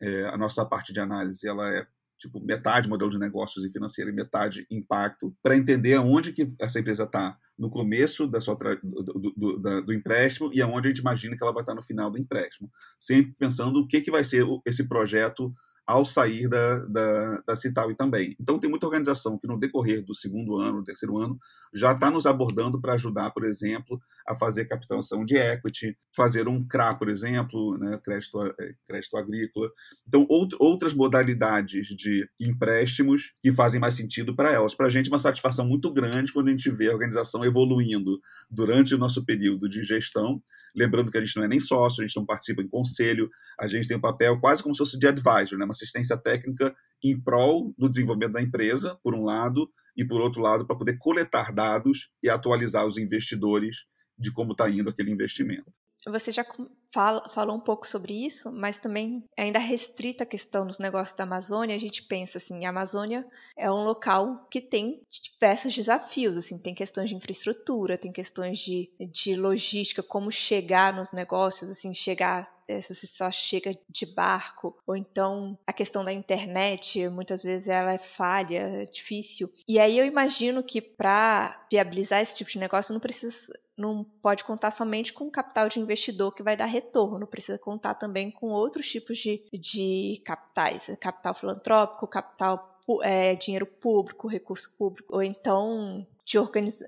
é, 0.01 0.25
a 0.25 0.37
nossa 0.37 0.65
parte 0.65 0.91
de 0.91 0.99
análise 0.99 1.47
ela 1.47 1.69
é 1.73 1.87
tipo 2.17 2.39
metade 2.39 2.89
modelo 2.89 3.11
de 3.11 3.19
negócios 3.19 3.63
e 3.63 3.69
financeiro 3.69 4.09
e 4.09 4.13
metade 4.13 4.65
impacto, 4.69 5.35
para 5.41 5.55
entender 5.55 5.93
aonde 5.93 6.33
que 6.33 6.53
essa 6.59 6.79
empresa 6.79 7.03
está 7.03 7.37
no 7.57 7.69
começo 7.69 8.27
da 8.27 8.39
sua 8.39 8.55
do, 8.55 9.33
do, 9.35 9.81
do, 9.81 9.93
empréstimo 9.93 10.51
e 10.53 10.61
aonde 10.61 10.87
a 10.87 10.91
gente 10.91 10.99
imagina 10.99 11.35
que 11.35 11.43
ela 11.43 11.53
vai 11.53 11.63
estar 11.63 11.73
no 11.73 11.81
final 11.81 12.11
do 12.11 12.19
empréstimo, 12.19 12.69
sempre 12.99 13.33
pensando 13.37 13.79
o 13.79 13.87
que, 13.87 14.01
que 14.01 14.11
vai 14.11 14.23
ser 14.23 14.45
esse 14.65 14.87
projeto 14.87 15.53
ao 15.87 16.03
sair 16.03 16.49
da, 16.49 16.79
da, 16.79 17.41
da 17.47 17.55
Citaui 17.55 17.95
também. 17.95 18.35
Então, 18.37 18.59
tem 18.59 18.69
muita 18.69 18.85
organização 18.85 19.37
que, 19.37 19.47
no 19.47 19.57
decorrer 19.57 20.03
do 20.03 20.13
segundo 20.13 20.57
ano, 20.57 20.83
terceiro 20.83 21.17
ano, 21.17 21.39
já 21.73 21.93
está 21.93 22.11
nos 22.11 22.25
abordando 22.25 22.81
para 22.81 22.93
ajudar, 22.93 23.31
por 23.31 23.45
exemplo, 23.45 23.97
a 24.27 24.35
fazer 24.35 24.65
captação 24.65 25.23
de 25.23 25.37
equity, 25.37 25.97
fazer 26.13 26.49
um 26.49 26.67
CRA, 26.67 26.93
por 26.93 27.07
exemplo, 27.07 27.77
né, 27.77 27.97
crédito, 28.03 28.37
é, 28.59 28.73
crédito 28.85 29.15
agrícola. 29.15 29.71
Então, 30.05 30.27
out, 30.29 30.53
outras 30.59 30.93
modalidades 30.93 31.87
de 31.87 32.27
empréstimos 32.37 33.31
que 33.41 33.53
fazem 33.53 33.79
mais 33.79 33.93
sentido 33.93 34.35
para 34.35 34.51
elas. 34.51 34.75
Para 34.75 34.87
a 34.87 34.89
gente, 34.89 35.07
é 35.07 35.11
uma 35.13 35.17
satisfação 35.19 35.65
muito 35.65 35.91
grande 35.93 36.33
quando 36.33 36.49
a 36.49 36.51
gente 36.51 36.69
vê 36.69 36.89
a 36.89 36.93
organização 36.93 37.45
evoluindo 37.45 38.19
durante 38.51 38.93
o 38.93 38.97
nosso 38.97 39.23
período 39.23 39.69
de 39.69 39.81
gestão. 39.83 40.41
Lembrando 40.75 41.11
que 41.11 41.17
a 41.17 41.23
gente 41.23 41.37
não 41.37 41.45
é 41.45 41.47
nem 41.47 41.59
sócio, 41.61 42.03
a 42.03 42.05
gente 42.05 42.17
não 42.17 42.25
participa 42.25 42.61
em 42.61 42.67
conselho, 42.67 43.29
a 43.57 43.67
gente 43.67 43.87
tem 43.87 43.95
um 43.95 44.01
papel 44.01 44.37
quase 44.39 44.61
como 44.61 44.75
se 44.75 44.79
fosse 44.79 44.99
de 44.99 45.07
advisor, 45.07 45.57
né, 45.57 45.65
uma 45.65 45.73
assistência 45.77 46.17
técnica 46.17 46.75
em 47.03 47.19
prol 47.19 47.73
do 47.77 47.89
desenvolvimento 47.89 48.33
da 48.33 48.41
empresa, 48.41 48.97
por 49.03 49.13
um 49.13 49.23
lado, 49.23 49.69
e 49.95 50.05
por 50.05 50.21
outro 50.21 50.41
lado, 50.41 50.65
para 50.65 50.77
poder 50.77 50.97
coletar 50.97 51.51
dados 51.51 52.09
e 52.21 52.29
atualizar 52.29 52.85
os 52.85 52.97
investidores 52.97 53.85
de 54.17 54.31
como 54.31 54.51
está 54.51 54.69
indo 54.69 54.89
aquele 54.89 55.11
investimento. 55.11 55.71
Você 56.11 56.31
já 56.31 56.45
fala, 56.91 57.27
falou 57.29 57.55
um 57.55 57.59
pouco 57.59 57.87
sobre 57.87 58.25
isso, 58.25 58.51
mas 58.51 58.77
também 58.77 59.23
ainda 59.37 59.59
restrita 59.59 60.23
a 60.23 60.27
questão 60.27 60.65
dos 60.65 60.79
negócios 60.79 61.15
da 61.15 61.23
Amazônia. 61.23 61.75
A 61.75 61.79
gente 61.79 62.03
pensa 62.03 62.37
assim, 62.37 62.65
a 62.65 62.69
Amazônia 62.69 63.25
é 63.55 63.71
um 63.71 63.83
local 63.83 64.47
que 64.49 64.61
tem 64.61 65.01
diversos 65.09 65.73
desafios, 65.73 66.37
assim, 66.37 66.57
tem 66.57 66.73
questões 66.73 67.09
de 67.09 67.15
infraestrutura, 67.15 67.97
tem 67.97 68.11
questões 68.11 68.59
de, 68.59 68.89
de 69.11 69.35
logística, 69.35 70.01
como 70.01 70.31
chegar 70.31 70.93
nos 70.93 71.11
negócios, 71.11 71.69
assim, 71.69 71.93
chegar 71.93 72.45
é, 72.67 72.81
se 72.81 72.93
você 72.93 73.07
só 73.07 73.31
chega 73.31 73.71
de 73.89 74.05
barco, 74.05 74.77
ou 74.85 74.95
então 74.95 75.57
a 75.65 75.71
questão 75.71 76.03
da 76.03 76.11
internet, 76.11 77.07
muitas 77.09 77.41
vezes 77.41 77.69
ela 77.69 77.93
é 77.93 77.97
falha, 77.97 78.81
é 78.81 78.85
difícil. 78.85 79.49
E 79.67 79.79
aí 79.79 79.97
eu 79.97 80.05
imagino 80.05 80.61
que 80.61 80.81
para 80.81 81.65
viabilizar 81.71 82.21
esse 82.21 82.35
tipo 82.35 82.51
de 82.51 82.59
negócio 82.59 82.93
não 82.93 82.99
precisa 82.99 83.53
não 83.77 84.03
pode 84.03 84.43
contar 84.43 84.71
somente 84.71 85.13
com 85.13 85.29
capital 85.29 85.69
de 85.69 85.79
investidor 85.79 86.33
que 86.33 86.41
vai 86.41 86.57
dar 86.57 86.65
retorno, 86.65 87.27
precisa 87.27 87.59
contar 87.59 87.93
também 87.93 88.31
com 88.31 88.47
outros 88.47 88.89
tipos 88.89 89.17
de, 89.19 89.43
de 89.53 90.21
capitais, 90.25 90.89
capital 90.99 91.33
filantrópico, 91.33 92.07
capital 92.07 92.81
é, 93.03 93.35
dinheiro 93.35 93.65
público, 93.65 94.27
recurso 94.27 94.75
público, 94.77 95.13
ou 95.13 95.21
então 95.21 96.05
de 96.25 96.37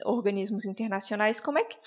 organismos 0.03 0.65
internacionais. 0.65 1.39
Como 1.39 1.57
é 1.57 1.63
que 1.63 1.77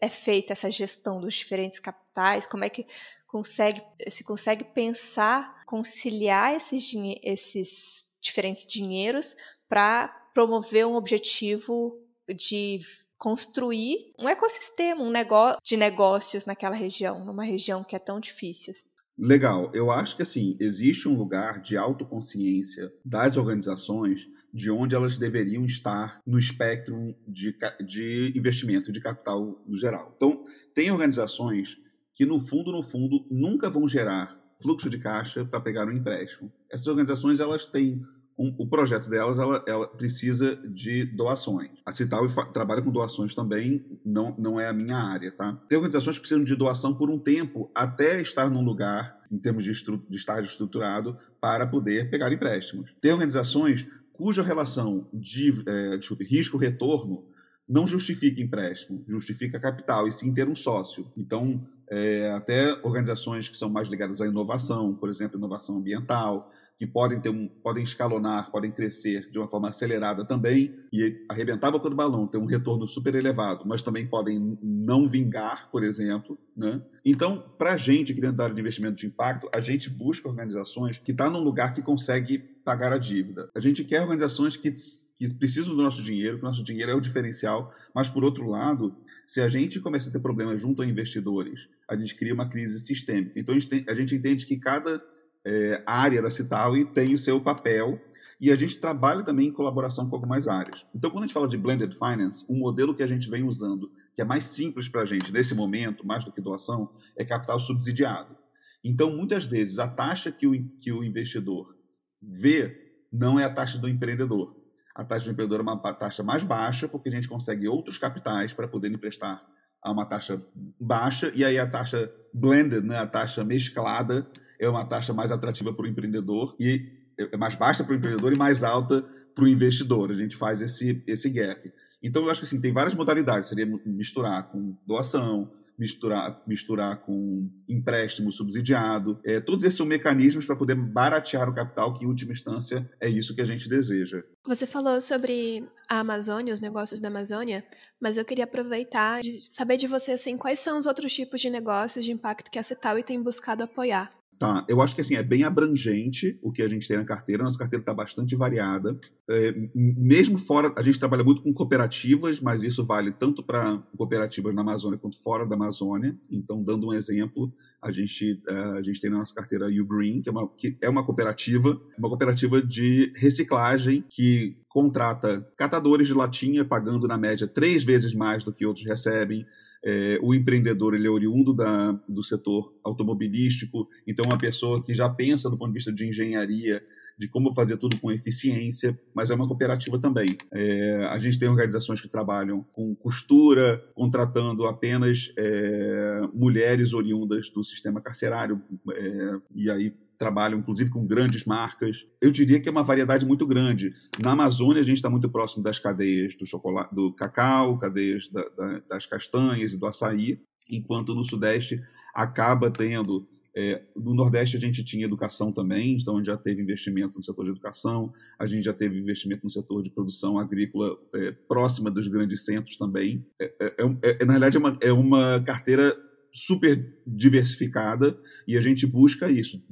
é 0.00 0.08
feita 0.08 0.52
essa 0.52 0.70
gestão 0.70 1.20
dos 1.20 1.34
diferentes 1.34 1.78
capitais? 1.78 2.46
Como 2.46 2.64
é 2.64 2.70
que 2.70 2.86
consegue, 3.26 3.82
se 4.08 4.24
consegue 4.24 4.64
pensar, 4.64 5.64
conciliar 5.66 6.54
esses, 6.54 6.92
esses 7.22 8.08
diferentes 8.20 8.66
dinheiros 8.66 9.36
para 9.68 10.08
promover 10.32 10.86
um 10.86 10.94
objetivo 10.94 12.00
de 12.28 12.80
construir 13.24 14.12
um 14.18 14.28
ecossistema, 14.28 15.00
um 15.00 15.10
negócio 15.10 15.58
de 15.64 15.78
negócios 15.78 16.44
naquela 16.44 16.76
região, 16.76 17.24
numa 17.24 17.42
região 17.42 17.82
que 17.82 17.96
é 17.96 17.98
tão 17.98 18.20
difícil. 18.20 18.74
Legal. 19.16 19.70
Eu 19.72 19.90
acho 19.90 20.14
que 20.14 20.20
assim 20.20 20.58
existe 20.60 21.08
um 21.08 21.16
lugar 21.16 21.58
de 21.58 21.74
autoconsciência 21.74 22.92
das 23.02 23.38
organizações 23.38 24.28
de 24.52 24.70
onde 24.70 24.94
elas 24.94 25.16
deveriam 25.16 25.64
estar 25.64 26.20
no 26.26 26.38
espectro 26.38 27.16
de, 27.26 27.56
de 27.82 28.30
investimento 28.36 28.92
de 28.92 29.00
capital 29.00 29.58
no 29.66 29.74
geral. 29.74 30.12
Então, 30.14 30.44
tem 30.74 30.90
organizações 30.90 31.78
que 32.12 32.26
no 32.26 32.38
fundo, 32.38 32.72
no 32.72 32.82
fundo, 32.82 33.26
nunca 33.30 33.70
vão 33.70 33.88
gerar 33.88 34.38
fluxo 34.60 34.90
de 34.90 34.98
caixa 34.98 35.46
para 35.46 35.62
pegar 35.62 35.88
um 35.88 35.92
empréstimo. 35.92 36.52
Essas 36.70 36.88
organizações 36.88 37.40
elas 37.40 37.64
têm 37.64 38.02
um, 38.38 38.54
o 38.58 38.66
projeto 38.66 39.08
delas 39.08 39.38
ela, 39.38 39.64
ela, 39.66 39.86
precisa 39.86 40.56
de 40.66 41.04
doações. 41.04 41.70
A 41.86 41.92
Cital 41.92 42.26
trabalha 42.52 42.82
com 42.82 42.90
doações 42.90 43.34
também, 43.34 43.84
não, 44.04 44.34
não 44.36 44.58
é 44.58 44.68
a 44.68 44.72
minha 44.72 44.96
área, 44.96 45.30
tá? 45.30 45.52
Tem 45.68 45.78
organizações 45.78 46.16
que 46.16 46.22
precisam 46.22 46.42
de 46.42 46.56
doação 46.56 46.94
por 46.94 47.10
um 47.10 47.18
tempo 47.18 47.70
até 47.74 48.20
estar 48.20 48.50
num 48.50 48.62
lugar, 48.62 49.20
em 49.30 49.38
termos 49.38 49.62
de, 49.62 49.70
estru, 49.70 50.04
de 50.08 50.16
estágio 50.16 50.48
estruturado, 50.48 51.16
para 51.40 51.66
poder 51.66 52.10
pegar 52.10 52.32
empréstimos. 52.32 52.94
Tem 53.00 53.12
organizações 53.12 53.86
cuja 54.12 54.42
relação 54.42 55.08
de 55.12 55.52
é, 55.66 55.98
risco-retorno 56.20 57.24
não 57.68 57.86
justifica 57.86 58.42
empréstimo, 58.42 59.02
justifica 59.08 59.58
capital, 59.58 60.06
e 60.06 60.12
sim 60.12 60.32
ter 60.32 60.48
um 60.48 60.54
sócio. 60.54 61.10
Então, 61.16 61.66
é, 61.90 62.30
até 62.30 62.72
organizações 62.82 63.48
que 63.48 63.56
são 63.56 63.68
mais 63.68 63.88
ligadas 63.88 64.20
à 64.20 64.26
inovação, 64.26 64.94
por 64.94 65.08
exemplo, 65.08 65.38
inovação 65.38 65.76
ambiental, 65.76 66.50
que 66.76 66.86
podem 66.86 67.20
ter 67.20 67.28
um, 67.28 67.48
podem 67.48 67.84
escalonar, 67.84 68.50
podem 68.50 68.70
crescer 68.70 69.30
de 69.30 69.38
uma 69.38 69.48
forma 69.48 69.68
acelerada 69.68 70.24
também 70.24 70.74
e 70.92 71.24
arrebentar 71.28 71.68
a 71.68 71.72
boca 71.72 71.88
do 71.88 71.94
balão, 71.94 72.26
ter 72.26 72.38
um 72.38 72.46
retorno 72.46 72.86
super 72.88 73.14
elevado, 73.14 73.64
mas 73.66 73.82
também 73.82 74.06
podem 74.06 74.58
não 74.60 75.06
vingar, 75.06 75.70
por 75.70 75.84
exemplo. 75.84 76.36
Né? 76.56 76.82
Então, 77.04 77.44
para 77.56 77.74
a 77.74 77.76
gente 77.76 78.12
que 78.12 78.20
dentro 78.20 78.36
da 78.36 78.44
área 78.44 78.54
de 78.54 78.60
investimento 78.60 78.96
de 78.96 79.06
impacto, 79.06 79.48
a 79.54 79.60
gente 79.60 79.88
busca 79.88 80.28
organizações 80.28 80.98
que 80.98 81.12
estão 81.12 81.26
tá 81.26 81.32
num 81.32 81.44
lugar 81.44 81.72
que 81.72 81.82
consegue 81.82 82.38
pagar 82.38 82.92
a 82.92 82.98
dívida. 82.98 83.50
A 83.54 83.60
gente 83.60 83.84
quer 83.84 84.00
organizações 84.00 84.56
que, 84.56 84.72
que 85.16 85.32
precisam 85.34 85.76
do 85.76 85.82
nosso 85.82 86.02
dinheiro, 86.02 86.38
que 86.38 86.44
o 86.44 86.46
nosso 86.46 86.62
dinheiro 86.62 86.90
é 86.90 86.94
o 86.94 87.00
diferencial, 87.00 87.72
mas 87.94 88.08
por 88.08 88.24
outro 88.24 88.48
lado, 88.48 88.96
se 89.26 89.40
a 89.40 89.48
gente 89.48 89.80
começa 89.80 90.08
a 90.08 90.12
ter 90.12 90.18
problemas 90.18 90.60
junto 90.60 90.82
a 90.82 90.86
investidores, 90.86 91.68
a 91.88 91.96
gente 91.96 92.14
cria 92.14 92.34
uma 92.34 92.48
crise 92.48 92.80
sistêmica. 92.80 93.38
Então 93.38 93.54
a 93.54 93.58
gente, 93.58 93.68
tem, 93.68 93.84
a 93.88 93.94
gente 93.94 94.14
entende 94.14 94.46
que 94.46 94.56
cada 94.56 95.02
é, 95.44 95.82
área 95.86 96.22
da 96.22 96.30
Citaui 96.30 96.84
tem 96.86 97.12
o 97.12 97.18
seu 97.18 97.40
papel 97.40 98.00
e 98.40 98.50
a 98.50 98.56
gente 98.56 98.78
trabalha 98.78 99.22
também 99.22 99.48
em 99.48 99.52
colaboração 99.52 100.08
com 100.08 100.16
algumas 100.16 100.48
áreas. 100.48 100.86
Então, 100.94 101.10
quando 101.10 101.24
a 101.24 101.26
gente 101.26 101.34
fala 101.34 101.48
de 101.48 101.56
blended 101.56 101.94
finance, 101.94 102.44
um 102.48 102.58
modelo 102.58 102.94
que 102.94 103.02
a 103.02 103.06
gente 103.06 103.30
vem 103.30 103.44
usando, 103.44 103.90
que 104.14 104.20
é 104.20 104.24
mais 104.24 104.44
simples 104.44 104.88
para 104.88 105.02
a 105.02 105.04
gente 105.04 105.32
nesse 105.32 105.54
momento, 105.54 106.06
mais 106.06 106.24
do 106.24 106.32
que 106.32 106.40
doação, 106.40 106.90
é 107.16 107.24
capital 107.24 107.58
subsidiado. 107.60 108.36
Então, 108.82 109.16
muitas 109.16 109.44
vezes, 109.44 109.78
a 109.78 109.88
taxa 109.88 110.30
que 110.30 110.46
o, 110.46 110.68
que 110.78 110.92
o 110.92 111.02
investidor 111.04 111.74
vê 112.20 112.98
não 113.10 113.38
é 113.38 113.44
a 113.44 113.50
taxa 113.50 113.78
do 113.78 113.88
empreendedor. 113.88 114.54
A 114.94 115.04
taxa 115.04 115.26
do 115.26 115.32
empreendedor 115.32 115.60
é 115.60 115.62
uma 115.62 115.78
taxa 115.94 116.22
mais 116.22 116.44
baixa, 116.44 116.88
porque 116.88 117.08
a 117.08 117.12
gente 117.12 117.28
consegue 117.28 117.66
outros 117.66 117.96
capitais 117.96 118.52
para 118.52 118.68
poder 118.68 118.92
emprestar 118.92 119.42
a 119.84 119.92
uma 119.92 120.06
taxa 120.06 120.42
baixa, 120.80 121.30
e 121.34 121.44
aí 121.44 121.58
a 121.58 121.66
taxa 121.66 122.10
blended, 122.32 122.82
né, 122.82 122.96
a 122.96 123.06
taxa 123.06 123.44
mesclada, 123.44 124.26
é 124.58 124.68
uma 124.68 124.84
taxa 124.84 125.12
mais 125.12 125.30
atrativa 125.30 125.74
para 125.74 125.84
o 125.84 125.88
empreendedor 125.88 126.56
e 126.58 126.90
é 127.18 127.36
mais 127.36 127.54
baixa 127.54 127.84
para 127.84 127.92
o 127.92 127.96
empreendedor 127.96 128.32
e 128.32 128.36
mais 128.36 128.64
alta 128.64 129.04
para 129.34 129.44
o 129.44 129.48
investidor. 129.48 130.10
A 130.10 130.14
gente 130.14 130.36
faz 130.36 130.62
esse, 130.62 131.02
esse 131.06 131.28
gap. 131.28 131.70
Então, 132.02 132.22
eu 132.24 132.30
acho 132.30 132.40
que 132.40 132.46
assim, 132.46 132.60
tem 132.60 132.72
várias 132.72 132.94
modalidades. 132.94 133.48
Seria 133.48 133.66
misturar 133.84 134.50
com 134.50 134.76
doação, 134.86 135.50
misturar, 135.78 136.42
misturar 136.46 137.00
com 137.02 137.48
empréstimo 137.68 138.30
subsidiado. 138.30 139.18
É, 139.24 139.40
todos 139.40 139.64
esses 139.64 139.76
são 139.76 139.86
mecanismos 139.86 140.46
para 140.46 140.56
poder 140.56 140.74
baratear 140.74 141.48
o 141.48 141.54
capital, 141.54 141.92
que, 141.92 142.04
em 142.04 142.08
última 142.08 142.32
instância, 142.32 142.88
é 143.00 143.08
isso 143.08 143.34
que 143.34 143.40
a 143.40 143.46
gente 143.46 143.68
deseja. 143.68 144.22
Você 144.46 144.66
falou 144.66 145.00
sobre 145.00 145.66
a 145.88 146.00
Amazônia, 146.00 146.54
os 146.54 146.60
negócios 146.60 147.00
da 147.00 147.08
Amazônia, 147.08 147.64
mas 148.00 148.16
eu 148.16 148.24
queria 148.24 148.44
aproveitar 148.44 149.22
de 149.22 149.40
saber 149.40 149.76
de 149.76 149.86
você 149.86 150.12
assim, 150.12 150.36
quais 150.36 150.58
são 150.58 150.78
os 150.78 150.86
outros 150.86 151.12
tipos 151.12 151.40
de 151.40 151.50
negócios 151.50 152.04
de 152.04 152.12
impacto 152.12 152.50
que 152.50 152.58
a 152.58 152.62
Citaui 152.62 153.02
tem 153.02 153.22
buscado 153.22 153.62
apoiar. 153.62 154.12
Tá, 154.38 154.62
eu 154.68 154.82
acho 154.82 154.94
que 154.94 155.00
assim, 155.00 155.14
é 155.14 155.22
bem 155.22 155.44
abrangente 155.44 156.38
o 156.42 156.50
que 156.50 156.62
a 156.62 156.68
gente 156.68 156.88
tem 156.88 156.96
na 156.96 157.04
carteira. 157.04 157.42
Nossa 157.44 157.58
carteira 157.58 157.82
está 157.82 157.94
bastante 157.94 158.34
variada. 158.34 158.98
É, 159.30 159.54
mesmo 159.74 160.36
fora, 160.36 160.72
a 160.76 160.82
gente 160.82 160.98
trabalha 160.98 161.22
muito 161.22 161.42
com 161.42 161.52
cooperativas, 161.52 162.40
mas 162.40 162.62
isso 162.62 162.84
vale 162.84 163.12
tanto 163.12 163.42
para 163.42 163.78
cooperativas 163.96 164.54
na 164.54 164.62
Amazônia 164.62 164.98
quanto 164.98 165.22
fora 165.22 165.46
da 165.46 165.54
Amazônia. 165.54 166.18
Então, 166.30 166.62
dando 166.62 166.88
um 166.88 166.92
exemplo, 166.92 167.52
a 167.80 167.92
gente, 167.92 168.42
é, 168.48 168.54
a 168.78 168.82
gente 168.82 169.00
tem 169.00 169.10
na 169.10 169.18
nossa 169.18 169.34
carteira 169.34 169.66
U 169.66 169.86
Green, 169.86 170.20
que 170.20 170.28
é, 170.28 170.32
uma, 170.32 170.48
que 170.48 170.76
é 170.80 170.88
uma 170.88 171.04
cooperativa, 171.04 171.80
uma 171.96 172.08
cooperativa 172.08 172.60
de 172.60 173.12
reciclagem 173.16 174.04
que 174.08 174.56
contrata 174.68 175.46
catadores 175.56 176.08
de 176.08 176.14
latinha, 176.14 176.64
pagando 176.64 177.06
na 177.06 177.16
média 177.16 177.46
três 177.46 177.84
vezes 177.84 178.12
mais 178.12 178.42
do 178.42 178.52
que 178.52 178.66
outros 178.66 178.84
recebem. 178.84 179.46
É, 179.84 180.18
o 180.22 180.34
empreendedor 180.34 180.94
ele 180.94 181.06
é 181.06 181.10
oriundo 181.10 181.52
da, 181.52 181.92
do 182.08 182.22
setor 182.22 182.72
automobilístico, 182.82 183.86
então 184.06 184.24
é 184.24 184.28
uma 184.28 184.38
pessoa 184.38 184.82
que 184.82 184.94
já 184.94 185.08
pensa 185.08 185.50
do 185.50 185.58
ponto 185.58 185.68
de 185.68 185.74
vista 185.74 185.92
de 185.92 186.08
engenharia, 186.08 186.82
de 187.18 187.28
como 187.28 187.52
fazer 187.52 187.76
tudo 187.76 188.00
com 188.00 188.10
eficiência, 188.10 188.98
mas 189.14 189.30
é 189.30 189.34
uma 189.34 189.46
cooperativa 189.46 189.98
também. 189.98 190.36
É, 190.52 191.06
a 191.10 191.18
gente 191.18 191.38
tem 191.38 191.48
organizações 191.48 192.00
que 192.00 192.08
trabalham 192.08 192.64
com 192.72 192.94
costura, 192.94 193.84
contratando 193.94 194.66
apenas 194.66 195.32
é, 195.38 196.22
mulheres 196.32 196.92
oriundas 196.92 197.50
do 197.50 197.62
sistema 197.62 198.00
carcerário, 198.00 198.60
é, 198.90 199.36
e 199.54 199.70
aí 199.70 199.92
trabalham 200.18 200.58
inclusive 200.58 200.90
com 200.90 201.06
grandes 201.06 201.44
marcas. 201.44 202.06
Eu 202.20 202.30
diria 202.30 202.60
que 202.60 202.68
é 202.68 202.72
uma 202.72 202.82
variedade 202.82 203.26
muito 203.26 203.46
grande. 203.46 203.92
Na 204.22 204.32
Amazônia, 204.32 204.80
a 204.80 204.84
gente 204.84 204.96
está 204.96 205.10
muito 205.10 205.28
próximo 205.28 205.62
das 205.62 205.78
cadeias 205.78 206.34
do 206.34 206.46
chocolate, 206.46 206.94
do 206.94 207.12
cacau, 207.12 207.78
cadeias 207.78 208.28
da, 208.28 208.42
da, 208.48 208.82
das 208.88 209.06
castanhas 209.06 209.74
e 209.74 209.78
do 209.78 209.86
açaí, 209.86 210.40
enquanto 210.70 211.14
no 211.14 211.24
Sudeste 211.24 211.80
acaba 212.14 212.70
tendo. 212.70 213.28
É, 213.56 213.84
no 213.94 214.14
Nordeste 214.14 214.56
a 214.56 214.60
gente 214.60 214.82
tinha 214.82 215.06
educação 215.06 215.52
também, 215.52 215.96
então 215.96 216.14
a 216.14 216.16
gente 216.16 216.26
já 216.26 216.36
teve 216.36 216.60
investimento 216.60 217.16
no 217.16 217.22
setor 217.22 217.44
de 217.44 217.50
educação, 217.52 218.12
a 218.36 218.46
gente 218.46 218.64
já 218.64 218.72
teve 218.72 218.98
investimento 218.98 219.44
no 219.44 219.50
setor 219.50 219.80
de 219.80 219.90
produção 219.90 220.40
agrícola 220.40 220.98
é, 221.14 221.30
próxima 221.30 221.88
dos 221.88 222.08
grandes 222.08 222.44
centros 222.44 222.76
também. 222.76 223.24
É, 223.40 223.54
é, 223.60 223.84
é, 224.02 224.18
é 224.22 224.24
na 224.24 224.32
realidade, 224.32 224.56
é 224.56 224.58
uma, 224.58 224.78
é 224.80 224.92
uma 224.92 225.40
carteira 225.40 225.96
super 226.34 227.00
diversificada 227.06 228.18
e 228.46 228.58
a 228.58 228.60
gente 228.60 228.84
busca 228.88 229.30
isso, 229.30 229.64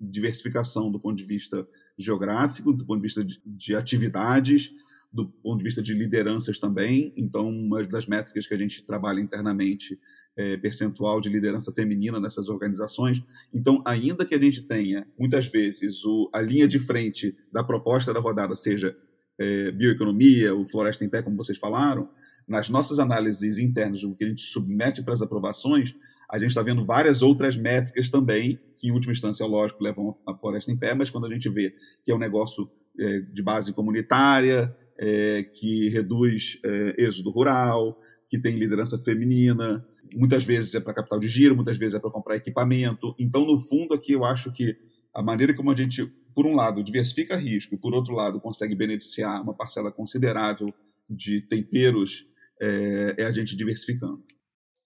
diversificação 0.00 0.90
do 0.90 0.98
ponto 0.98 1.18
de 1.18 1.24
vista 1.24 1.68
geográfico, 1.98 2.72
do 2.72 2.86
ponto 2.86 3.00
de 3.00 3.06
vista 3.06 3.22
de, 3.22 3.38
de 3.44 3.74
atividades, 3.74 4.70
do 5.12 5.28
ponto 5.28 5.58
de 5.58 5.64
vista 5.64 5.82
de 5.82 5.92
lideranças 5.92 6.58
também. 6.58 7.12
Então, 7.14 7.50
uma 7.50 7.84
das 7.84 8.06
métricas 8.06 8.46
que 8.46 8.54
a 8.54 8.58
gente 8.58 8.86
trabalha 8.86 9.20
internamente 9.20 10.00
é 10.34 10.56
percentual 10.56 11.20
de 11.20 11.28
liderança 11.28 11.72
feminina 11.72 12.18
nessas 12.18 12.48
organizações. 12.48 13.22
Então, 13.52 13.82
ainda 13.84 14.24
que 14.24 14.34
a 14.34 14.40
gente 14.40 14.62
tenha, 14.62 15.06
muitas 15.18 15.46
vezes, 15.46 16.02
o, 16.06 16.30
a 16.32 16.40
linha 16.40 16.66
de 16.66 16.78
frente 16.78 17.36
da 17.52 17.62
proposta 17.62 18.14
da 18.14 18.20
rodada 18.20 18.56
seja 18.56 18.96
é, 19.38 19.70
bioeconomia, 19.72 20.54
o 20.54 20.64
Floresta 20.64 21.04
em 21.04 21.08
Pé, 21.08 21.22
como 21.22 21.36
vocês 21.36 21.58
falaram, 21.58 22.08
nas 22.48 22.70
nossas 22.70 22.98
análises 22.98 23.58
internas, 23.58 24.02
o 24.02 24.14
que 24.14 24.24
a 24.24 24.28
gente 24.28 24.42
submete 24.42 25.02
para 25.02 25.12
as 25.12 25.20
aprovações, 25.20 25.94
a 26.30 26.38
gente 26.38 26.48
está 26.48 26.62
vendo 26.62 26.84
várias 26.84 27.22
outras 27.22 27.56
métricas 27.56 28.10
também, 28.10 28.58
que 28.76 28.88
em 28.88 28.90
última 28.90 29.12
instância, 29.12 29.44
lógico, 29.46 29.82
levam 29.82 30.10
a 30.26 30.34
floresta 30.34 30.72
em 30.72 30.76
pé, 30.76 30.94
mas 30.94 31.10
quando 31.10 31.26
a 31.26 31.32
gente 31.32 31.48
vê 31.48 31.74
que 32.04 32.10
é 32.10 32.14
um 32.14 32.18
negócio 32.18 32.70
é, 32.98 33.20
de 33.20 33.42
base 33.42 33.72
comunitária, 33.72 34.74
é, 34.98 35.42
que 35.42 35.88
reduz 35.90 36.58
é, 36.64 37.04
êxodo 37.04 37.30
rural, 37.30 38.00
que 38.28 38.38
tem 38.38 38.56
liderança 38.56 38.98
feminina, 38.98 39.86
muitas 40.14 40.44
vezes 40.44 40.74
é 40.74 40.80
para 40.80 40.94
capital 40.94 41.18
de 41.18 41.28
giro, 41.28 41.54
muitas 41.54 41.78
vezes 41.78 41.94
é 41.94 41.98
para 41.98 42.10
comprar 42.10 42.36
equipamento. 42.36 43.14
Então, 43.18 43.46
no 43.46 43.58
fundo, 43.60 43.94
aqui 43.94 44.12
eu 44.12 44.24
acho 44.24 44.52
que 44.52 44.76
a 45.14 45.22
maneira 45.22 45.54
como 45.54 45.70
a 45.70 45.76
gente, 45.76 46.04
por 46.34 46.46
um 46.46 46.54
lado, 46.54 46.82
diversifica 46.82 47.36
risco 47.36 47.74
e, 47.74 47.78
por 47.78 47.94
outro 47.94 48.14
lado, 48.14 48.40
consegue 48.40 48.74
beneficiar 48.74 49.42
uma 49.42 49.54
parcela 49.54 49.90
considerável 49.90 50.72
de 51.08 51.40
temperos 51.40 52.26
é, 52.60 53.14
é 53.18 53.24
a 53.24 53.32
gente 53.32 53.56
diversificando. 53.56 54.24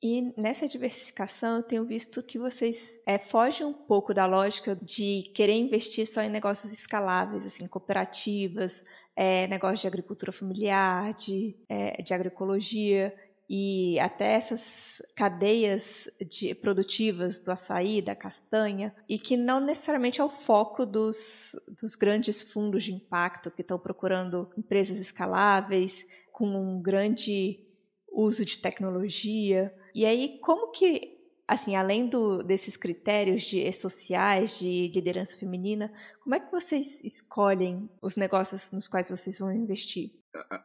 E 0.05 0.35
nessa 0.37 0.67
diversificação, 0.67 1.59
eu 1.59 1.63
tenho 1.63 1.85
visto 1.85 2.21
que 2.25 2.37
vocês 2.37 2.99
é, 3.07 3.19
fogem 3.19 3.65
um 3.65 3.73
pouco 3.73 4.13
da 4.13 4.27
lógica 4.27 4.75
de 4.75 5.31
querer 5.33 5.55
investir 5.55 6.09
só 6.09 6.21
em 6.23 6.29
negócios 6.29 6.73
escaláveis, 6.73 7.47
assim, 7.47 7.69
cooperativas, 7.69 8.83
é, 9.15 9.47
negócios 9.47 9.81
de 9.81 9.87
agricultura 9.87 10.33
familiar, 10.33 11.15
de, 11.15 11.57
é, 11.69 12.03
de 12.03 12.13
agroecologia 12.13 13.15
e 13.49 14.01
até 14.01 14.33
essas 14.33 15.03
cadeias 15.15 16.09
de, 16.29 16.55
produtivas 16.55 17.39
do 17.39 17.53
açaí, 17.53 18.01
da 18.01 18.17
castanha, 18.17 18.95
e 19.09 19.19
que 19.19 19.37
não 19.37 19.61
necessariamente 19.61 20.21
é 20.21 20.25
o 20.25 20.29
foco 20.31 20.87
dos, 20.87 21.55
dos 21.81 21.95
grandes 21.95 22.41
fundos 22.43 22.83
de 22.83 22.93
impacto 22.93 23.51
que 23.51 23.61
estão 23.61 23.79
procurando 23.79 24.51
empresas 24.57 24.99
escaláveis, 24.99 26.07
com 26.33 26.49
um 26.49 26.81
grande 26.81 27.61
uso 28.13 28.45
de 28.45 28.59
tecnologia. 28.59 29.73
E 29.95 30.05
aí, 30.05 30.39
como 30.43 30.71
que, 30.71 31.19
assim, 31.47 31.77
além 31.77 32.09
do, 32.09 32.43
desses 32.43 32.77
critérios 32.77 33.43
de, 33.43 33.71
sociais 33.73 34.59
de 34.59 34.89
liderança 34.89 35.37
feminina, 35.37 35.93
como 36.23 36.35
é 36.35 36.41
que 36.41 36.51
vocês 36.51 37.03
escolhem 37.05 37.89
os 38.01 38.17
negócios 38.17 38.73
nos 38.73 38.89
quais 38.89 39.09
vocês 39.09 39.39
vão 39.39 39.53
investir? 39.53 40.13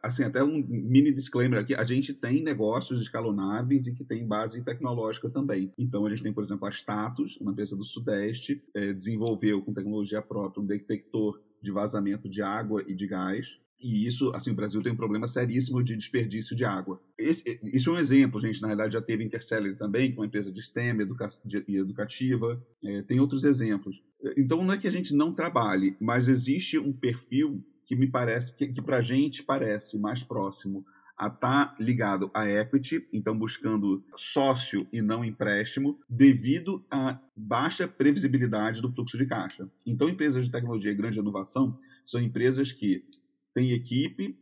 Assim, 0.02 0.24
até 0.24 0.42
um 0.42 0.64
mini 0.66 1.12
disclaimer 1.12 1.60
aqui, 1.60 1.74
a 1.74 1.84
gente 1.84 2.14
tem 2.14 2.42
negócios 2.42 3.02
escalonáveis 3.02 3.86
e 3.86 3.94
que 3.94 4.02
tem 4.02 4.26
base 4.26 4.64
tecnológica 4.64 5.28
também. 5.28 5.74
Então, 5.76 6.06
a 6.06 6.10
gente 6.10 6.22
tem, 6.22 6.32
por 6.32 6.42
exemplo, 6.42 6.66
a 6.66 6.70
Status, 6.70 7.36
uma 7.38 7.52
empresa 7.52 7.76
do 7.76 7.84
Sudeste, 7.84 8.62
é, 8.74 8.94
desenvolveu 8.94 9.62
com 9.62 9.74
tecnologia 9.74 10.22
própria 10.22 10.62
um 10.62 10.66
detector 10.66 11.38
de 11.60 11.70
vazamento 11.70 12.30
de 12.30 12.40
água 12.40 12.82
e 12.86 12.94
de 12.94 13.06
gás, 13.06 13.58
e 13.80 14.06
isso, 14.06 14.32
assim, 14.34 14.50
o 14.50 14.54
Brasil 14.54 14.82
tem 14.82 14.92
um 14.92 14.96
problema 14.96 15.28
seríssimo 15.28 15.82
de 15.82 15.96
desperdício 15.96 16.56
de 16.56 16.64
água. 16.64 17.00
Esse, 17.16 17.60
isso 17.62 17.90
é 17.90 17.92
um 17.92 17.98
exemplo, 17.98 18.40
gente. 18.40 18.60
Na 18.60 18.68
realidade, 18.68 18.94
já 18.94 19.02
teve 19.02 19.22
Intercellular 19.22 19.76
também, 19.76 20.10
que 20.10 20.16
é 20.16 20.20
uma 20.20 20.26
empresa 20.26 20.52
de 20.52 20.60
STEM 20.62 21.00
educa 21.00 21.28
educativa. 21.68 22.60
É, 22.84 23.02
tem 23.02 23.20
outros 23.20 23.44
exemplos. 23.44 24.02
Então, 24.36 24.64
não 24.64 24.74
é 24.74 24.78
que 24.78 24.88
a 24.88 24.92
gente 24.92 25.14
não 25.14 25.32
trabalhe, 25.32 25.96
mas 26.00 26.26
existe 26.26 26.78
um 26.78 26.92
perfil 26.92 27.64
que 27.84 27.94
me 27.94 28.06
parece, 28.06 28.54
que, 28.54 28.66
que 28.66 28.82
para 28.82 28.98
a 28.98 29.02
gente 29.02 29.42
parece 29.42 29.98
mais 29.98 30.22
próximo 30.24 30.84
a 31.16 31.26
estar 31.26 31.66
tá 31.66 31.76
ligado 31.80 32.30
à 32.32 32.48
equity, 32.48 33.06
então 33.12 33.36
buscando 33.36 34.04
sócio 34.14 34.86
e 34.92 35.02
não 35.02 35.24
empréstimo, 35.24 35.98
devido 36.08 36.84
à 36.88 37.18
baixa 37.36 37.88
previsibilidade 37.88 38.80
do 38.80 38.90
fluxo 38.90 39.18
de 39.18 39.26
caixa. 39.26 39.68
Então, 39.84 40.08
empresas 40.08 40.44
de 40.44 40.50
tecnologia 40.50 40.92
e 40.92 40.94
grande 40.94 41.18
inovação 41.18 41.76
são 42.04 42.20
empresas 42.20 42.70
que 42.70 43.04
tem 43.58 43.72
equipe, 43.72 44.38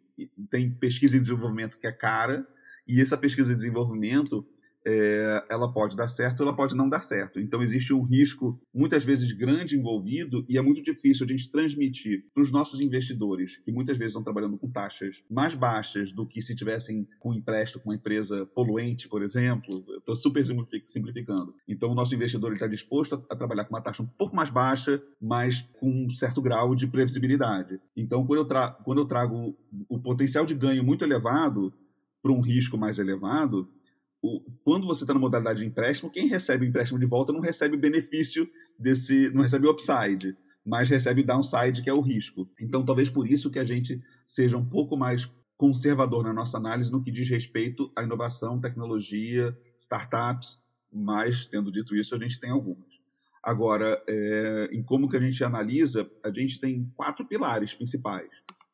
tem 0.50 0.70
pesquisa 0.70 1.16
e 1.16 1.20
desenvolvimento 1.20 1.78
que 1.78 1.86
é 1.86 1.92
cara, 1.92 2.46
e 2.86 3.00
essa 3.00 3.16
pesquisa 3.16 3.52
e 3.52 3.56
desenvolvimento 3.56 4.46
é, 4.86 5.44
ela 5.50 5.72
pode 5.72 5.96
dar 5.96 6.06
certo, 6.06 6.44
ela 6.44 6.54
pode 6.54 6.76
não 6.76 6.88
dar 6.88 7.00
certo. 7.00 7.40
Então 7.40 7.60
existe 7.60 7.92
um 7.92 8.02
risco 8.02 8.58
muitas 8.72 9.04
vezes 9.04 9.32
grande 9.32 9.76
envolvido 9.76 10.44
e 10.48 10.56
é 10.56 10.62
muito 10.62 10.80
difícil 10.80 11.26
a 11.26 11.28
gente 11.28 11.50
transmitir 11.50 12.24
para 12.32 12.42
os 12.42 12.52
nossos 12.52 12.80
investidores, 12.80 13.56
que 13.56 13.72
muitas 13.72 13.98
vezes 13.98 14.12
estão 14.12 14.22
trabalhando 14.22 14.56
com 14.56 14.70
taxas 14.70 15.24
mais 15.28 15.56
baixas 15.56 16.12
do 16.12 16.24
que 16.24 16.40
se 16.40 16.54
tivessem 16.54 17.08
com 17.18 17.30
um 17.30 17.34
empréstimo 17.34 17.82
com 17.82 17.90
uma 17.90 17.96
empresa 17.96 18.46
poluente, 18.46 19.08
por 19.08 19.22
exemplo. 19.22 19.84
Estou 19.98 20.14
super 20.14 20.44
simplificando. 20.86 21.54
Então 21.66 21.90
o 21.90 21.94
nosso 21.94 22.14
investidor 22.14 22.52
está 22.52 22.68
disposto 22.68 23.16
a, 23.16 23.34
a, 23.34 23.36
trabalhar 23.36 23.64
com 23.64 23.74
uma 23.74 23.82
taxa 23.82 24.04
um 24.04 24.06
pouco 24.06 24.36
mais 24.36 24.50
baixa, 24.50 25.02
mas 25.20 25.62
com 25.80 26.06
um 26.06 26.10
certo 26.10 26.40
grau 26.40 26.76
de 26.76 26.86
previsibilidade. 26.86 27.80
Então 27.96 28.24
quando 28.24 28.40
eu, 28.40 28.44
tra 28.44 28.70
quando 28.84 28.98
eu 28.98 29.06
trago 29.06 29.56
o 29.88 29.98
potencial 29.98 30.46
de 30.46 30.54
ganho 30.54 30.84
muito 30.84 31.04
elevado 31.04 31.74
para 32.22 32.32
um 32.32 32.40
risco 32.40 32.76
mais 32.76 32.98
elevado, 32.98 33.68
o, 34.26 34.42
quando 34.64 34.86
você 34.86 35.04
está 35.04 35.14
na 35.14 35.20
modalidade 35.20 35.60
de 35.60 35.66
empréstimo, 35.66 36.10
quem 36.10 36.26
recebe 36.26 36.64
o 36.64 36.68
empréstimo 36.68 36.98
de 36.98 37.06
volta 37.06 37.32
não 37.32 37.40
recebe 37.40 37.76
o 37.76 37.80
benefício 37.80 38.48
desse, 38.78 39.30
não 39.30 39.42
recebe 39.42 39.66
o 39.66 39.70
upside, 39.70 40.36
mas 40.64 40.88
recebe 40.88 41.20
o 41.20 41.26
downside, 41.26 41.82
que 41.82 41.88
é 41.88 41.94
o 41.94 42.00
risco. 42.00 42.48
Então, 42.60 42.84
talvez 42.84 43.08
por 43.08 43.26
isso 43.26 43.50
que 43.50 43.58
a 43.58 43.64
gente 43.64 44.02
seja 44.24 44.56
um 44.56 44.64
pouco 44.64 44.96
mais 44.96 45.30
conservador 45.56 46.24
na 46.24 46.32
nossa 46.32 46.58
análise 46.58 46.90
no 46.90 47.02
que 47.02 47.10
diz 47.10 47.28
respeito 47.28 47.90
à 47.96 48.02
inovação, 48.02 48.60
tecnologia, 48.60 49.56
startups, 49.78 50.58
mas, 50.92 51.46
tendo 51.46 51.70
dito 51.70 51.94
isso, 51.94 52.14
a 52.14 52.18
gente 52.18 52.38
tem 52.38 52.50
algumas. 52.50 52.96
Agora, 53.42 54.02
é, 54.08 54.68
em 54.72 54.82
como 54.82 55.08
que 55.08 55.16
a 55.16 55.20
gente 55.20 55.42
analisa, 55.44 56.10
a 56.24 56.32
gente 56.32 56.58
tem 56.58 56.90
quatro 56.96 57.24
pilares 57.24 57.72
principais. 57.72 58.28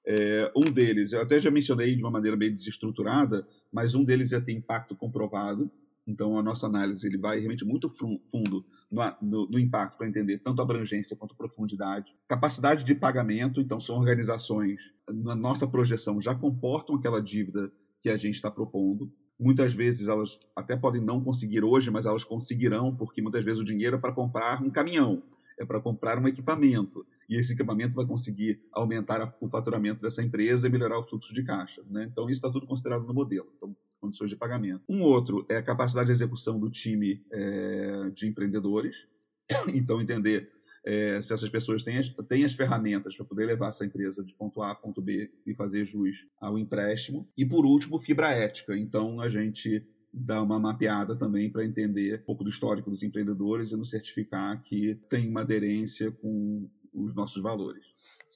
É, 0.04 0.50
um 0.56 0.70
deles, 0.70 1.12
eu 1.12 1.22
até 1.22 1.40
já 1.40 1.50
mencionei 1.50 1.94
de 1.94 2.02
uma 2.02 2.10
maneira 2.10 2.36
meio 2.36 2.52
desestruturada, 2.52 3.46
mas 3.72 3.94
um 3.94 4.04
deles 4.04 4.32
é 4.32 4.40
ter 4.40 4.52
impacto 4.52 4.96
comprovado. 4.96 5.70
Então, 6.04 6.36
a 6.36 6.42
nossa 6.42 6.66
análise 6.66 7.06
ele 7.06 7.16
vai 7.16 7.38
realmente 7.38 7.64
muito 7.64 7.88
fundo 7.88 8.64
no, 8.90 9.02
no, 9.22 9.48
no 9.50 9.58
impacto 9.58 9.96
para 9.96 10.08
entender 10.08 10.38
tanto 10.38 10.60
abrangência 10.60 11.16
quanto 11.16 11.36
profundidade. 11.36 12.12
Capacidade 12.26 12.82
de 12.82 12.92
pagamento, 12.92 13.60
então, 13.60 13.78
são 13.78 13.96
organizações, 13.96 14.80
na 15.08 15.36
nossa 15.36 15.66
projeção, 15.66 16.20
já 16.20 16.34
comportam 16.34 16.96
aquela 16.96 17.22
dívida 17.22 17.72
que 18.00 18.10
a 18.10 18.16
gente 18.16 18.34
está 18.34 18.50
propondo. 18.50 19.12
Muitas 19.38 19.74
vezes 19.74 20.08
elas 20.08 20.40
até 20.56 20.76
podem 20.76 21.00
não 21.00 21.22
conseguir 21.22 21.62
hoje, 21.62 21.88
mas 21.90 22.04
elas 22.04 22.24
conseguirão, 22.24 22.96
porque 22.96 23.22
muitas 23.22 23.44
vezes 23.44 23.60
o 23.60 23.64
dinheiro 23.64 23.96
é 23.96 24.00
para 24.00 24.12
comprar 24.12 24.60
um 24.60 24.70
caminhão 24.70 25.22
é 25.58 25.64
para 25.64 25.80
comprar 25.80 26.18
um 26.18 26.28
equipamento. 26.28 27.06
E 27.32 27.36
esse 27.38 27.54
equipamento 27.54 27.96
vai 27.96 28.04
conseguir 28.04 28.60
aumentar 28.70 29.22
o 29.40 29.48
faturamento 29.48 30.02
dessa 30.02 30.22
empresa 30.22 30.68
e 30.68 30.70
melhorar 30.70 30.98
o 30.98 31.02
fluxo 31.02 31.32
de 31.32 31.42
caixa. 31.42 31.82
Né? 31.88 32.06
Então, 32.12 32.28
isso 32.28 32.36
está 32.36 32.50
tudo 32.50 32.66
considerado 32.66 33.06
no 33.06 33.14
modelo. 33.14 33.50
Então, 33.56 33.74
condições 33.98 34.28
de 34.28 34.36
pagamento. 34.36 34.82
Um 34.86 35.00
outro 35.00 35.46
é 35.48 35.56
a 35.56 35.62
capacidade 35.62 36.08
de 36.08 36.12
execução 36.12 36.60
do 36.60 36.68
time 36.68 37.24
é, 37.32 38.10
de 38.14 38.28
empreendedores. 38.28 39.08
Então, 39.72 40.00
entender 40.00 40.50
é, 40.84 41.22
se 41.22 41.32
essas 41.32 41.48
pessoas 41.48 41.82
têm 41.82 41.96
as, 41.96 42.10
têm 42.28 42.44
as 42.44 42.52
ferramentas 42.52 43.16
para 43.16 43.24
poder 43.24 43.46
levar 43.46 43.68
essa 43.68 43.86
empresa 43.86 44.22
de 44.22 44.34
ponto 44.34 44.60
A 44.60 44.72
a 44.72 44.74
ponto 44.74 45.00
B 45.00 45.32
e 45.46 45.54
fazer 45.54 45.86
jus 45.86 46.26
ao 46.38 46.58
empréstimo. 46.58 47.26
E, 47.34 47.46
por 47.46 47.64
último, 47.64 47.98
fibra 47.98 48.30
ética. 48.30 48.76
Então, 48.76 49.22
a 49.22 49.30
gente 49.30 49.86
dar 50.12 50.42
uma 50.42 50.60
mapeada 50.60 51.16
também 51.16 51.50
para 51.50 51.64
entender 51.64 52.20
um 52.20 52.24
pouco 52.24 52.44
do 52.44 52.50
histórico 52.50 52.90
dos 52.90 53.02
empreendedores 53.02 53.72
e 53.72 53.76
nos 53.76 53.88
certificar 53.88 54.60
que 54.60 55.00
tem 55.08 55.30
uma 55.30 55.40
aderência 55.40 56.10
com 56.10 56.68
os 56.92 57.14
nossos 57.14 57.42
valores. 57.42 57.86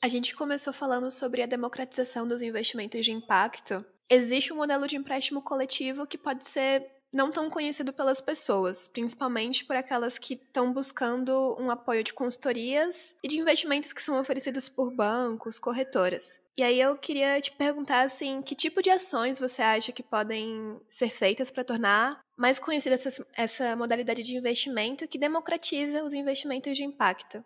A 0.02 0.08
gente 0.08 0.34
começou 0.34 0.72
falando 0.72 1.10
sobre 1.10 1.42
a 1.42 1.46
democratização 1.46 2.28
dos 2.28 2.42
investimentos 2.42 3.04
de 3.04 3.12
impacto. 3.12 3.84
Existe 4.08 4.52
um 4.52 4.56
modelo 4.56 4.86
de 4.86 4.96
empréstimo 4.96 5.42
coletivo 5.42 6.06
que 6.06 6.18
pode 6.18 6.48
ser 6.48 6.86
não 7.14 7.30
tão 7.30 7.48
conhecido 7.48 7.92
pelas 7.92 8.20
pessoas, 8.20 8.88
principalmente 8.88 9.64
por 9.64 9.74
aquelas 9.74 10.18
que 10.18 10.34
estão 10.34 10.72
buscando 10.72 11.56
um 11.58 11.70
apoio 11.70 12.04
de 12.04 12.12
consultorias 12.12 13.16
e 13.22 13.28
de 13.28 13.38
investimentos 13.38 13.92
que 13.92 14.02
são 14.02 14.20
oferecidos 14.20 14.68
por 14.68 14.94
bancos, 14.94 15.58
corretoras. 15.58 16.40
E 16.58 16.62
aí 16.62 16.80
eu 16.80 16.96
queria 16.96 17.40
te 17.40 17.52
perguntar 17.52 18.02
assim, 18.02 18.42
que 18.42 18.54
tipo 18.54 18.82
de 18.82 18.90
ações 18.90 19.38
você 19.38 19.62
acha 19.62 19.92
que 19.92 20.02
podem 20.02 20.80
ser 20.88 21.08
feitas 21.08 21.50
para 21.50 21.64
tornar 21.64 22.20
mais 22.36 22.58
conhecida 22.58 22.94
essa, 22.94 23.26
essa 23.34 23.76
modalidade 23.76 24.22
de 24.22 24.36
investimento 24.36 25.08
que 25.08 25.18
democratiza 25.18 26.04
os 26.04 26.12
investimentos 26.12 26.76
de 26.76 26.84
impacto? 26.84 27.42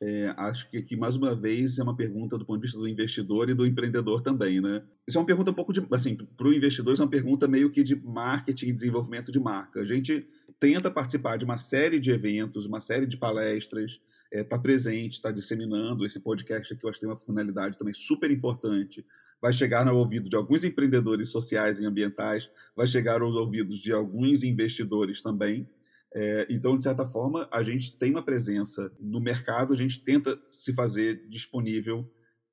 É, 0.00 0.32
acho 0.36 0.70
que 0.70 0.76
aqui, 0.76 0.96
mais 0.96 1.16
uma 1.16 1.34
vez, 1.34 1.78
é 1.78 1.82
uma 1.82 1.96
pergunta 1.96 2.38
do 2.38 2.46
ponto 2.46 2.60
de 2.60 2.66
vista 2.66 2.78
do 2.78 2.86
investidor 2.86 3.50
e 3.50 3.54
do 3.54 3.66
empreendedor 3.66 4.20
também, 4.20 4.60
né? 4.60 4.82
Isso 5.06 5.18
é 5.18 5.20
uma 5.20 5.26
pergunta 5.26 5.50
um 5.50 5.54
pouco 5.54 5.72
de, 5.72 5.84
assim, 5.90 6.14
para 6.14 6.46
o 6.46 6.54
investidor, 6.54 6.92
isso 6.92 7.02
é 7.02 7.04
uma 7.04 7.10
pergunta 7.10 7.48
meio 7.48 7.68
que 7.68 7.82
de 7.82 7.96
marketing 7.96 8.68
e 8.68 8.72
desenvolvimento 8.72 9.32
de 9.32 9.40
marca. 9.40 9.80
A 9.80 9.84
gente 9.84 10.24
tenta 10.60 10.88
participar 10.88 11.36
de 11.36 11.44
uma 11.44 11.58
série 11.58 11.98
de 11.98 12.12
eventos, 12.12 12.64
uma 12.64 12.80
série 12.80 13.06
de 13.06 13.16
palestras, 13.16 14.00
está 14.30 14.38
é, 14.40 14.44
tá 14.44 14.58
presente, 14.58 15.14
está 15.14 15.32
disseminando. 15.32 16.04
Esse 16.04 16.20
podcast 16.20 16.72
aqui 16.72 16.84
eu 16.84 16.88
acho 16.88 16.98
que 16.98 17.04
tem 17.04 17.10
uma 17.10 17.16
finalidade 17.16 17.76
também 17.76 17.94
super 17.94 18.30
importante. 18.30 19.04
Vai 19.40 19.52
chegar 19.52 19.84
no 19.84 19.96
ouvido 19.96 20.28
de 20.28 20.36
alguns 20.36 20.64
empreendedores 20.64 21.30
sociais 21.30 21.80
e 21.80 21.86
ambientais, 21.86 22.50
vai 22.76 22.86
chegar 22.86 23.22
aos 23.22 23.34
ouvidos 23.34 23.78
de 23.78 23.92
alguns 23.92 24.42
investidores 24.42 25.22
também. 25.22 25.68
É, 26.14 26.46
então, 26.48 26.76
de 26.76 26.82
certa 26.82 27.06
forma, 27.06 27.48
a 27.52 27.62
gente 27.62 27.96
tem 27.96 28.10
uma 28.10 28.22
presença 28.22 28.90
no 28.98 29.20
mercado, 29.20 29.72
a 29.72 29.76
gente 29.76 30.02
tenta 30.02 30.40
se 30.50 30.72
fazer 30.72 31.26
disponível 31.28 32.10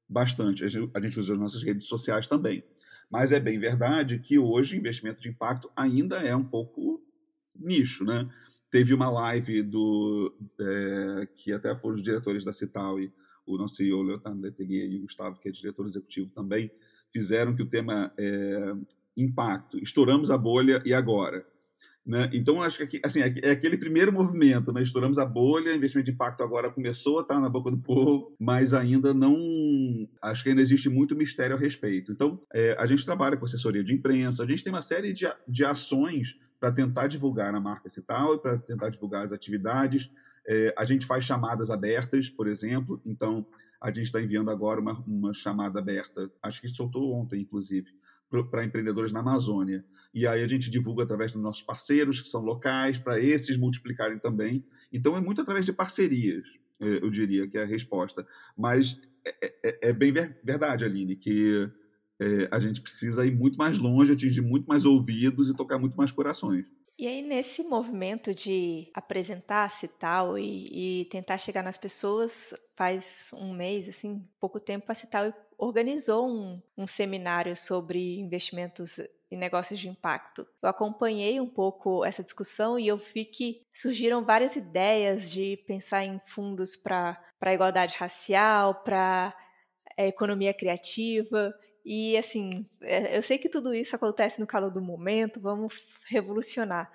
bastante. 0.08 0.64
A 0.64 0.68
gente, 0.68 0.92
a 0.94 1.02
gente 1.02 1.20
usa 1.20 1.34
as 1.34 1.40
nossas 1.40 1.64
redes 1.64 1.88
sociais 1.88 2.28
também. 2.28 2.64
Mas 3.10 3.32
é 3.32 3.40
bem 3.40 3.58
verdade 3.60 4.20
que 4.20 4.38
hoje 4.38 4.78
investimento 4.78 5.22
de 5.22 5.30
impacto 5.30 5.70
ainda 5.76 6.18
é 6.18 6.36
um 6.36 6.44
pouco 6.44 7.04
nicho, 7.56 8.04
né? 8.04 8.30
Teve 8.70 8.94
uma 8.94 9.10
live 9.10 9.64
do 9.64 10.36
é, 10.60 11.28
que 11.34 11.54
até 11.54 11.76
foram 11.76 11.96
os 11.96 12.04
diretores 12.04 12.44
da 12.44 12.52
Cital 12.52 13.00
e 13.00 13.12
o 13.46 13.58
nosso 13.58 13.76
CEO 13.76 14.02
Leonardo 14.02 14.42
Letelier 14.42 14.92
e 14.92 14.98
o 14.98 15.02
Gustavo, 15.04 15.40
que 15.40 15.48
é 15.48 15.52
diretor 15.52 15.86
executivo 15.86 16.32
também, 16.32 16.70
fizeram 17.12 17.56
que 17.56 17.62
o 17.62 17.70
tema 17.70 18.12
é 18.18 18.74
impacto. 19.16 19.78
Estouramos 19.80 20.30
a 20.30 20.38
bolha 20.38 20.82
e 20.84 20.94
agora? 20.94 21.46
Né? 22.06 22.30
Então, 22.34 22.62
acho 22.62 22.86
que 22.86 23.02
assim, 23.04 23.22
é, 23.22 23.50
aquele 23.50 23.78
primeiro 23.78 24.14
movimento, 24.14 24.72
né? 24.72 24.84
estouramos 24.84 25.18
a 25.18 25.26
bolha, 25.26 25.74
investimento 25.74 26.06
de 26.06 26.12
impacto 26.12 26.44
agora 26.44 26.72
começou 26.72 27.18
a 27.18 27.22
estar 27.24 27.40
na 27.40 27.50
boca 27.50 27.72
do 27.72 27.80
povo, 27.80 28.36
mas 28.40 28.76
ainda 28.76 29.12
não. 29.12 29.36
Acho 30.22 30.44
que 30.44 30.50
ainda 30.50 30.62
existe 30.62 30.88
muito 30.88 31.16
mistério 31.16 31.56
a 31.56 31.60
respeito. 31.60 32.12
Então, 32.12 32.40
é, 32.54 32.76
a 32.78 32.86
gente 32.86 33.04
trabalha 33.04 33.36
com 33.36 33.46
assessoria 33.46 33.84
de 33.84 33.94
imprensa, 33.94 34.44
a 34.44 34.48
gente 34.48 34.64
tem 34.64 34.72
uma 34.72 34.84
série 34.84 35.12
de, 35.12 35.26
de 35.48 35.66
ações 35.66 36.38
para 36.60 36.72
tentar 36.72 37.08
divulgar 37.08 37.54
a 37.56 37.60
marca 37.60 37.90
Cital 37.90 38.36
e 38.36 38.40
para 38.40 38.58
tentar 38.60 38.90
divulgar 38.90 39.26
as 39.26 39.34
atividades. 39.34 40.12
É, 40.48 40.76
a 40.78 40.86
gente 40.86 41.08
faz 41.08 41.24
chamadas 41.24 41.72
abertas, 41.72 42.30
por 42.30 42.48
exemplo, 42.48 43.02
então 43.04 43.48
a 43.82 43.88
gente 43.88 44.06
está 44.06 44.22
enviando 44.22 44.52
agora 44.52 44.80
uma, 44.80 45.04
uma 45.08 45.34
chamada 45.34 45.80
aberta, 45.80 46.32
acho 46.42 46.62
que 46.62 46.68
soltou 46.68 47.14
ontem, 47.14 47.42
inclusive, 47.42 47.92
para 48.30 48.64
empreendedores 48.64 49.12
na 49.12 49.20
Amazônia. 49.20 49.86
E 50.14 50.26
aí 50.26 50.44
a 50.44 50.48
gente 50.48 50.70
divulga 50.70 51.04
através 51.04 51.32
dos 51.32 51.42
nossos 51.42 51.62
parceiros, 51.62 52.22
que 52.22 52.28
são 52.28 52.42
locais, 52.42 52.98
para 52.98 53.20
esses 53.20 53.58
multiplicarem 53.58 54.20
também. 54.20 54.66
Então 54.92 55.16
é 55.16 55.22
muito 55.22 55.42
através 55.42 55.66
de 55.66 55.74
parcerias, 55.74 56.46
é, 56.80 56.86
eu 57.04 57.10
diria, 57.10 57.48
que 57.48 57.58
é 57.58 57.64
a 57.64 57.66
resposta. 57.66 58.26
Mas 58.58 59.00
é, 59.26 59.54
é, 59.64 59.90
é 59.90 59.94
bem 59.94 60.12
verdade, 60.12 60.86
Aline, 60.86 61.16
que 61.16 61.70
é, 62.20 62.48
a 62.52 62.60
gente 62.60 62.82
precisa 62.82 63.26
ir 63.26 63.36
muito 63.36 63.58
mais 63.58 63.78
longe, 63.78 64.14
atingir 64.14 64.42
muito 64.42 64.66
mais 64.66 64.86
ouvidos 64.86 65.50
e 65.50 65.56
tocar 65.56 65.78
muito 65.78 65.98
mais 65.98 66.12
corações. 66.12 66.66
E 66.98 67.08
aí, 67.08 67.22
nesse 67.22 67.62
movimento 67.62 68.34
de 68.34 68.90
apresentar-se 68.94 69.86
tal 69.86 70.40
e, 70.40 71.02
e, 71.02 71.06
tentar 71.06 71.38
chegar 71.38 71.62
nas 71.62 71.78
pessoas, 71.78 72.54
faz 72.74 73.32
um 73.34 73.54
mês, 73.54 73.90
assim, 73.90 74.26
pouco 74.40 74.62
tempo, 74.62 74.90
a 74.90 74.96
Cital 74.96 75.34
organizou 75.58 76.28
um, 76.28 76.62
um 76.78 76.88
seminário 76.88 77.56
sobre 77.56 78.20
investimentos 78.20 79.00
e 79.30 79.36
negócios 79.36 79.80
de 79.80 79.90
impacto. 79.90 80.48
Eu 80.62 80.70
acompanhei 80.70 81.40
um 81.40 81.48
pouco 81.48 82.06
essa 82.06 82.24
discussão 82.24 82.80
e 82.80 82.88
eu 82.88 82.98
vi 82.98 83.26
que 83.26 83.62
surgiram 83.74 84.24
várias 84.24 84.56
ideias 84.56 85.32
de 85.32 85.58
pensar 85.68 86.06
em 86.06 86.20
fundos 86.26 86.76
para 86.76 87.20
a 87.42 87.54
igualdade 87.54 87.96
racial, 87.96 88.76
para 88.76 89.36
a 89.98 90.06
economia 90.06 90.54
criativa. 90.54 91.54
E 91.84 92.18
assim, 92.18 92.66
é, 92.82 93.18
eu 93.18 93.22
sei 93.22 93.38
que 93.38 93.50
tudo 93.50 93.74
isso 93.74 93.96
acontece 93.96 94.40
no 94.40 94.48
calor 94.48 94.72
do 94.72 94.82
momento, 94.82 95.40
vamos 95.40 95.82
revolucionar. 96.08 96.92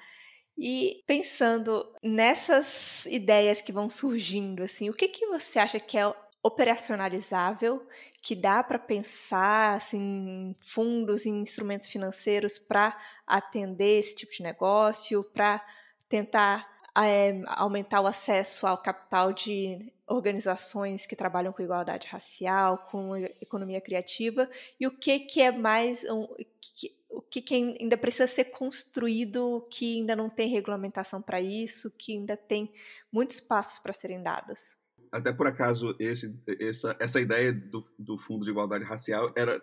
E 0.59 1.03
pensando 1.07 1.91
nessas 2.03 3.07
ideias 3.07 3.63
que 3.63 3.73
vão 3.73 3.89
surgindo, 3.89 4.63
assim, 4.63 4.91
o 4.91 4.93
que, 4.93 5.09
que 5.09 5.27
você 5.27 5.59
acha 5.59 5.81
que 5.81 5.97
é 5.97 6.13
operacionalizável, 6.43 7.87
que 8.23 8.35
dá 8.35 8.63
para 8.63 8.79
pensar 8.79 9.77
assim, 9.77 10.55
fundos 10.61 11.25
e 11.27 11.31
instrumentos 11.31 11.89
financeiros 11.89 12.59
para 12.59 12.99
atender 13.27 13.99
esse 13.99 14.15
tipo 14.15 14.33
de 14.33 14.43
negócio, 14.43 15.25
para 15.33 15.65
tentar 16.09 16.69
é, 16.97 17.41
aumentar 17.47 18.01
o 18.01 18.07
acesso 18.07 18.67
ao 18.67 18.79
capital 18.79 19.33
de 19.33 19.93
organizações 20.07 21.07
que 21.07 21.15
trabalham 21.15 21.53
com 21.53 21.63
igualdade 21.63 22.09
racial, 22.09 22.79
com 22.91 23.17
economia 23.17 23.81
criativa, 23.81 24.51
e 24.79 24.87
o 24.87 24.91
que, 24.91 25.21
que 25.21 25.41
é 25.41 25.53
mais. 25.53 26.03
Um, 26.05 26.27
que, 26.61 26.97
o 27.09 27.21
que, 27.23 27.43
que 27.43 27.55
ainda 27.55 27.97
precisa 27.97 28.27
ser 28.27 28.45
construído, 28.45 29.67
que 29.71 29.99
ainda 29.99 30.15
não 30.15 30.31
tem 30.31 30.49
regulamentação 30.49 31.21
para 31.21 31.41
isso, 31.41 31.91
que 31.97 32.13
ainda 32.13 32.37
tem 32.37 32.73
muitos 33.13 33.41
passos 33.41 33.79
para 33.79 33.93
serem 33.93 34.23
dados. 34.23 34.80
Até 35.13 35.33
por 35.33 35.47
acaso, 35.47 35.95
esse, 35.99 36.39
essa, 36.61 36.97
essa 37.01 37.21
ideia 37.21 37.53
do, 37.53 37.85
do 37.99 38.17
Fundo 38.17 38.45
de 38.45 38.51
Igualdade 38.51 38.85
Racial 38.85 39.33
era 39.37 39.61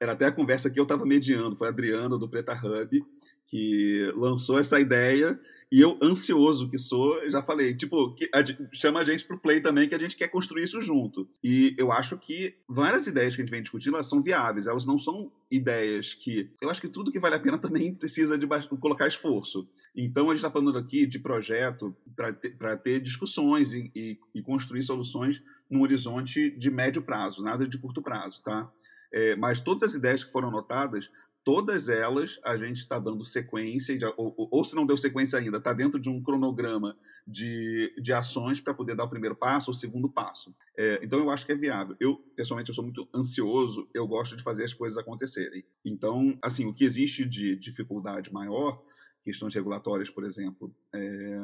era 0.00 0.12
até 0.12 0.26
a 0.26 0.32
conversa 0.32 0.70
que 0.70 0.78
eu 0.78 0.84
estava 0.84 1.04
mediando, 1.04 1.56
foi 1.56 1.66
a 1.66 1.70
Adriana 1.70 2.16
do 2.16 2.28
Preta 2.28 2.52
Hub, 2.54 3.04
que 3.48 4.12
lançou 4.14 4.58
essa 4.58 4.78
ideia, 4.78 5.40
e 5.72 5.80
eu, 5.80 5.98
ansioso 6.02 6.68
que 6.68 6.76
sou, 6.76 7.18
já 7.30 7.42
falei, 7.42 7.74
tipo, 7.74 8.14
a, 8.34 8.44
chama 8.72 9.00
a 9.00 9.04
gente 9.04 9.24
pro 9.24 9.38
play 9.38 9.58
também, 9.60 9.88
que 9.88 9.94
a 9.94 9.98
gente 9.98 10.16
quer 10.16 10.28
construir 10.28 10.64
isso 10.64 10.80
junto. 10.82 11.26
E 11.42 11.74
eu 11.78 11.90
acho 11.90 12.18
que 12.18 12.54
várias 12.68 13.06
ideias 13.06 13.34
que 13.34 13.40
a 13.40 13.44
gente 13.44 13.50
vem 13.50 13.62
discutindo, 13.62 13.94
elas 13.94 14.06
são 14.06 14.22
viáveis, 14.22 14.66
elas 14.66 14.84
não 14.84 14.98
são 14.98 15.32
ideias 15.50 16.12
que... 16.12 16.50
Eu 16.60 16.68
acho 16.68 16.80
que 16.80 16.88
tudo 16.88 17.10
que 17.10 17.18
vale 17.18 17.36
a 17.36 17.40
pena 17.40 17.56
também 17.58 17.94
precisa 17.94 18.38
de 18.38 18.46
colocar 18.80 19.08
esforço. 19.08 19.66
Então, 19.96 20.26
a 20.26 20.34
gente 20.34 20.44
está 20.44 20.50
falando 20.50 20.76
aqui 20.76 21.06
de 21.06 21.18
projeto 21.18 21.96
para 22.14 22.34
ter, 22.34 22.54
ter 22.82 23.00
discussões 23.00 23.72
e, 23.72 23.90
e, 23.94 24.18
e 24.34 24.42
construir 24.42 24.82
soluções 24.82 25.42
num 25.70 25.80
horizonte 25.80 26.50
de 26.50 26.70
médio 26.70 27.02
prazo, 27.02 27.42
nada 27.42 27.66
de 27.66 27.78
curto 27.78 28.02
prazo, 28.02 28.42
tá? 28.42 28.70
É, 29.12 29.36
mas 29.36 29.60
todas 29.60 29.82
as 29.82 29.94
ideias 29.94 30.22
que 30.22 30.30
foram 30.30 30.48
anotadas 30.48 31.10
todas 31.48 31.88
elas 31.88 32.38
a 32.44 32.58
gente 32.58 32.76
está 32.76 32.98
dando 32.98 33.24
sequência, 33.24 33.96
de, 33.96 34.04
ou, 34.18 34.34
ou, 34.36 34.62
se 34.62 34.76
não 34.76 34.84
deu 34.84 34.98
sequência 34.98 35.38
ainda, 35.38 35.56
está 35.56 35.72
dentro 35.72 35.98
de 35.98 36.10
um 36.10 36.22
cronograma 36.22 36.94
de, 37.26 37.90
de 37.98 38.12
ações 38.12 38.60
para 38.60 38.74
poder 38.74 38.94
dar 38.94 39.04
o 39.04 39.08
primeiro 39.08 39.34
passo 39.34 39.70
ou 39.70 39.74
o 39.74 39.74
segundo 39.74 40.10
passo. 40.10 40.54
É, 40.76 41.00
então 41.02 41.18
eu 41.18 41.30
acho 41.30 41.46
que 41.46 41.52
é 41.52 41.54
viável. 41.54 41.96
Eu, 41.98 42.18
pessoalmente, 42.36 42.68
eu 42.68 42.74
sou 42.74 42.84
muito 42.84 43.08
ansioso, 43.14 43.88
eu 43.94 44.06
gosto 44.06 44.36
de 44.36 44.42
fazer 44.42 44.62
as 44.62 44.74
coisas 44.74 44.98
acontecerem. 44.98 45.64
Então, 45.82 46.38
assim, 46.42 46.66
o 46.66 46.74
que 46.74 46.84
existe 46.84 47.24
de 47.24 47.56
dificuldade 47.56 48.30
maior, 48.30 48.82
questões 49.22 49.54
regulatórias, 49.54 50.10
por 50.10 50.26
exemplo, 50.26 50.70
é, 50.94 51.38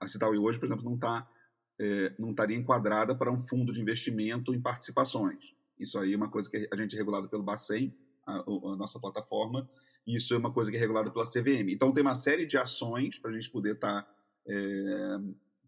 a 0.00 0.08
Citaui 0.08 0.38
hoje, 0.38 0.58
por 0.58 0.64
exemplo, 0.64 0.82
não 0.86 0.94
está 0.94 1.30
é, 1.78 2.14
não 2.18 2.30
estaria 2.30 2.56
enquadrada 2.56 3.14
para 3.14 3.30
um 3.30 3.36
fundo 3.36 3.74
de 3.74 3.80
investimento 3.82 4.54
em 4.54 4.60
participações. 4.62 5.54
Isso 5.78 5.98
aí 5.98 6.14
é 6.14 6.16
uma 6.16 6.30
coisa 6.30 6.48
que 6.48 6.66
a 6.72 6.76
gente 6.76 6.94
é 6.94 6.98
regulado 6.98 7.28
pelo 7.28 7.42
Bacen, 7.42 7.94
a, 8.26 8.36
a, 8.36 8.76
nossa 8.76 8.98
plataforma, 8.98 9.68
e 10.06 10.16
isso 10.16 10.34
é 10.34 10.38
uma 10.38 10.52
coisa 10.52 10.70
que 10.70 10.76
é 10.76 10.80
regulada 10.80 11.10
pela 11.10 11.24
CVM. 11.24 11.70
Então 11.70 11.92
tem 11.92 12.02
uma 12.02 12.14
série 12.14 12.46
de 12.46 12.56
ações 12.56 13.18
para 13.18 13.30
a 13.30 13.34
gente 13.34 13.50
poder 13.50 13.74
estar 13.74 14.02
tá, 14.02 14.14
é, 14.46 15.18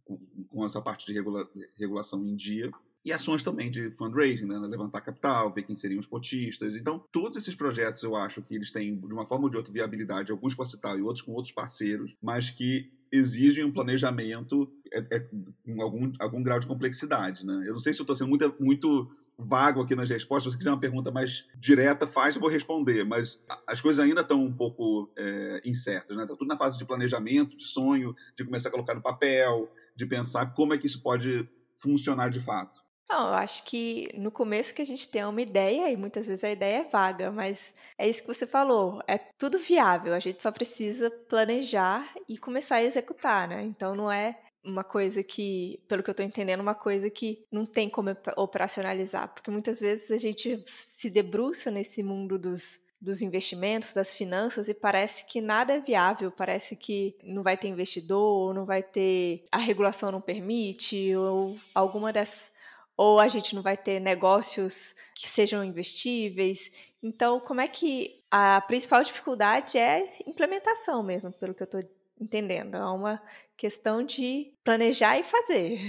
com, 0.05 0.19
com, 0.49 0.65
essa 0.65 0.81
parte 0.81 1.07
de 1.07 1.13
regula, 1.13 1.49
regulação 1.79 2.25
em 2.27 2.37
dia. 2.37 2.71
E 3.05 3.13
ações 3.13 3.45
também 3.45 3.71
de 3.71 3.89
fundraising, 3.91 4.47
né? 4.47 4.59
levantar 4.59 5.01
capital, 5.01 5.55
ver 5.55 5.63
quem 5.63 5.77
seriam 5.77 6.01
os 6.01 6.07
cotistas. 6.07 6.75
Então, 6.75 6.99
todos 7.13 7.39
esses 7.39 7.55
projetos 7.55 8.03
eu 8.03 8.17
acho 8.17 8.43
que 8.43 8.53
eles 8.53 8.73
têm, 8.73 8.99
de 8.99 9.15
uma 9.15 9.25
forma 9.25 9.45
ou 9.45 9.51
de 9.51 9.57
outra, 9.57 9.73
viabilidade, 9.73 10.33
alguns 10.33 10.55
com 10.55 10.63
a 10.65 10.67
Cital 10.67 10.99
e 10.99 11.03
outros 11.03 11.25
com 11.25 11.33
outros 11.33 11.55
parceiros, 11.55 12.17
mas 12.21 12.51
que 12.51 12.91
exigem 13.13 13.65
um 13.65 13.73
planejamento 13.73 14.69
é, 14.93 15.17
é, 15.17 15.21
com 15.21 15.81
algum, 15.81 16.13
algum 16.19 16.43
grau 16.43 16.59
de 16.59 16.67
complexidade. 16.67 17.47
Né? 17.47 17.65
Eu 17.67 17.73
não 17.73 17.79
sei 17.79 17.93
se 17.93 18.01
eu 18.01 18.05
estou 18.05 18.17
sendo 18.17 18.29
muito, 18.29 18.55
muito 18.59 19.09
vago 19.39 19.83
aqui 19.83 19.95
nas 19.95 20.09
respostas. 20.09 20.53
Se 20.53 20.57
você 20.57 20.59
quiser 20.59 20.71
uma 20.71 20.81
pergunta 20.81 21.11
mais 21.11 21.47
direta, 21.57 22.07
faz, 22.07 22.35
eu 22.35 22.41
vou 22.41 22.51
responder. 22.51 23.05
Mas 23.05 23.43
as 23.67 23.81
coisas 23.81 24.05
ainda 24.05 24.23
estão 24.23 24.43
um 24.43 24.53
pouco 24.53 25.11
é, 25.17 25.61
incertas, 25.65 26.17
né? 26.17 26.23
Está 26.23 26.35
tudo 26.35 26.49
na 26.49 26.57
fase 26.57 26.79
de 26.79 26.85
planejamento, 26.85 27.57
de 27.57 27.65
sonho, 27.65 28.15
de 28.35 28.45
começar 28.45 28.69
a 28.69 28.73
colocar 28.73 28.95
no 28.95 29.03
papel, 29.03 29.71
de 29.95 30.07
pensar 30.07 30.47
como 30.55 30.75
é 30.75 30.79
que 30.79 30.87
isso 30.87 31.03
pode 31.03 31.49
funcionar 31.79 32.31
de 32.31 32.41
fato. 32.41 32.87
Não, 33.09 33.29
eu 33.29 33.35
acho 33.35 33.65
que 33.65 34.11
no 34.15 34.33
começo 34.33 34.75
que 34.75 34.83
a 34.83 34.87
gente 34.87 35.09
tem 35.09 35.25
uma 35.25 35.41
ideia 35.41 35.91
e 35.93 35.97
muitas 35.97 36.27
vezes 36.27 36.43
a 36.43 36.51
ideia 36.51 36.79
é 36.79 36.89
vaga, 36.89 37.31
mas 37.31 37.73
é 37.97 38.09
isso 38.09 38.23
que 38.23 38.27
você 38.27 38.47
falou, 38.47 39.01
é 39.07 39.17
tudo 39.39 39.61
viável, 39.61 40.13
a 40.13 40.19
gente 40.19 40.43
só 40.43 40.51
precisa 40.51 41.09
planejar 41.09 42.13
e 42.29 42.37
começar 42.37 42.77
a 42.77 42.83
executar, 42.83 43.47
né? 43.47 43.63
Então 43.63 43.95
não 43.95 44.11
é 44.11 44.37
uma 44.67 44.85
coisa 44.85 45.23
que, 45.23 45.81
pelo 45.89 46.03
que 46.03 46.11
eu 46.11 46.13
estou 46.13 46.27
entendendo, 46.27 46.61
uma 46.61 46.75
coisa 46.75 47.09
que 47.09 47.45
não 47.51 47.65
tem 47.65 47.89
como 47.89 48.11
operacionalizar, 48.37 49.33
porque 49.33 49.51
muitas 49.51 49.79
vezes 49.79 50.11
a 50.11 50.19
gente 50.19 50.63
se 50.67 51.09
debruça 51.09 51.71
nesse 51.71 52.03
mundo 52.03 52.39
dos, 52.39 52.81
dos 53.01 53.23
investimentos, 53.23 53.93
das 53.93 54.13
finanças, 54.13 54.69
e 54.69 54.75
parece 54.75 55.25
que 55.27 55.41
nada 55.41 55.75
é 55.75 55.81
viável, 55.81 56.31
parece 56.31 56.75
que 56.75 57.17
não 57.23 57.43
vai 57.43 57.57
ter 57.57 57.69
investidor, 57.69 58.49
ou 58.49 58.55
não 58.55 58.67
vai 58.67 58.83
ter. 58.83 59.45
a 59.53 59.59
regulação 59.59 60.11
não 60.11 60.21
permite, 60.21 61.15
ou 61.15 61.57
alguma 61.75 62.13
dessas. 62.13 62.55
Ou 62.99 63.21
a 63.21 63.29
gente 63.29 63.55
não 63.55 63.63
vai 63.63 63.77
ter 63.77 64.01
negócios 64.01 64.95
que 65.15 65.29
sejam 65.29 65.63
investíveis. 65.63 66.71
Então, 67.03 67.39
como 67.39 67.61
é 67.61 67.69
que 67.69 68.23
a 68.31 68.59
principal 68.63 69.05
dificuldade 69.05 69.77
é 69.77 70.19
implementação 70.27 71.03
mesmo, 71.03 71.31
pelo 71.31 71.55
que 71.55 71.63
eu 71.63 71.67
estou 71.67 71.83
entendendo. 72.21 72.77
É 72.77 72.85
uma 72.87 73.23
questão 73.57 74.05
de 74.05 74.53
planejar 74.65 75.19
e 75.19 75.25
fazer. 75.25 75.81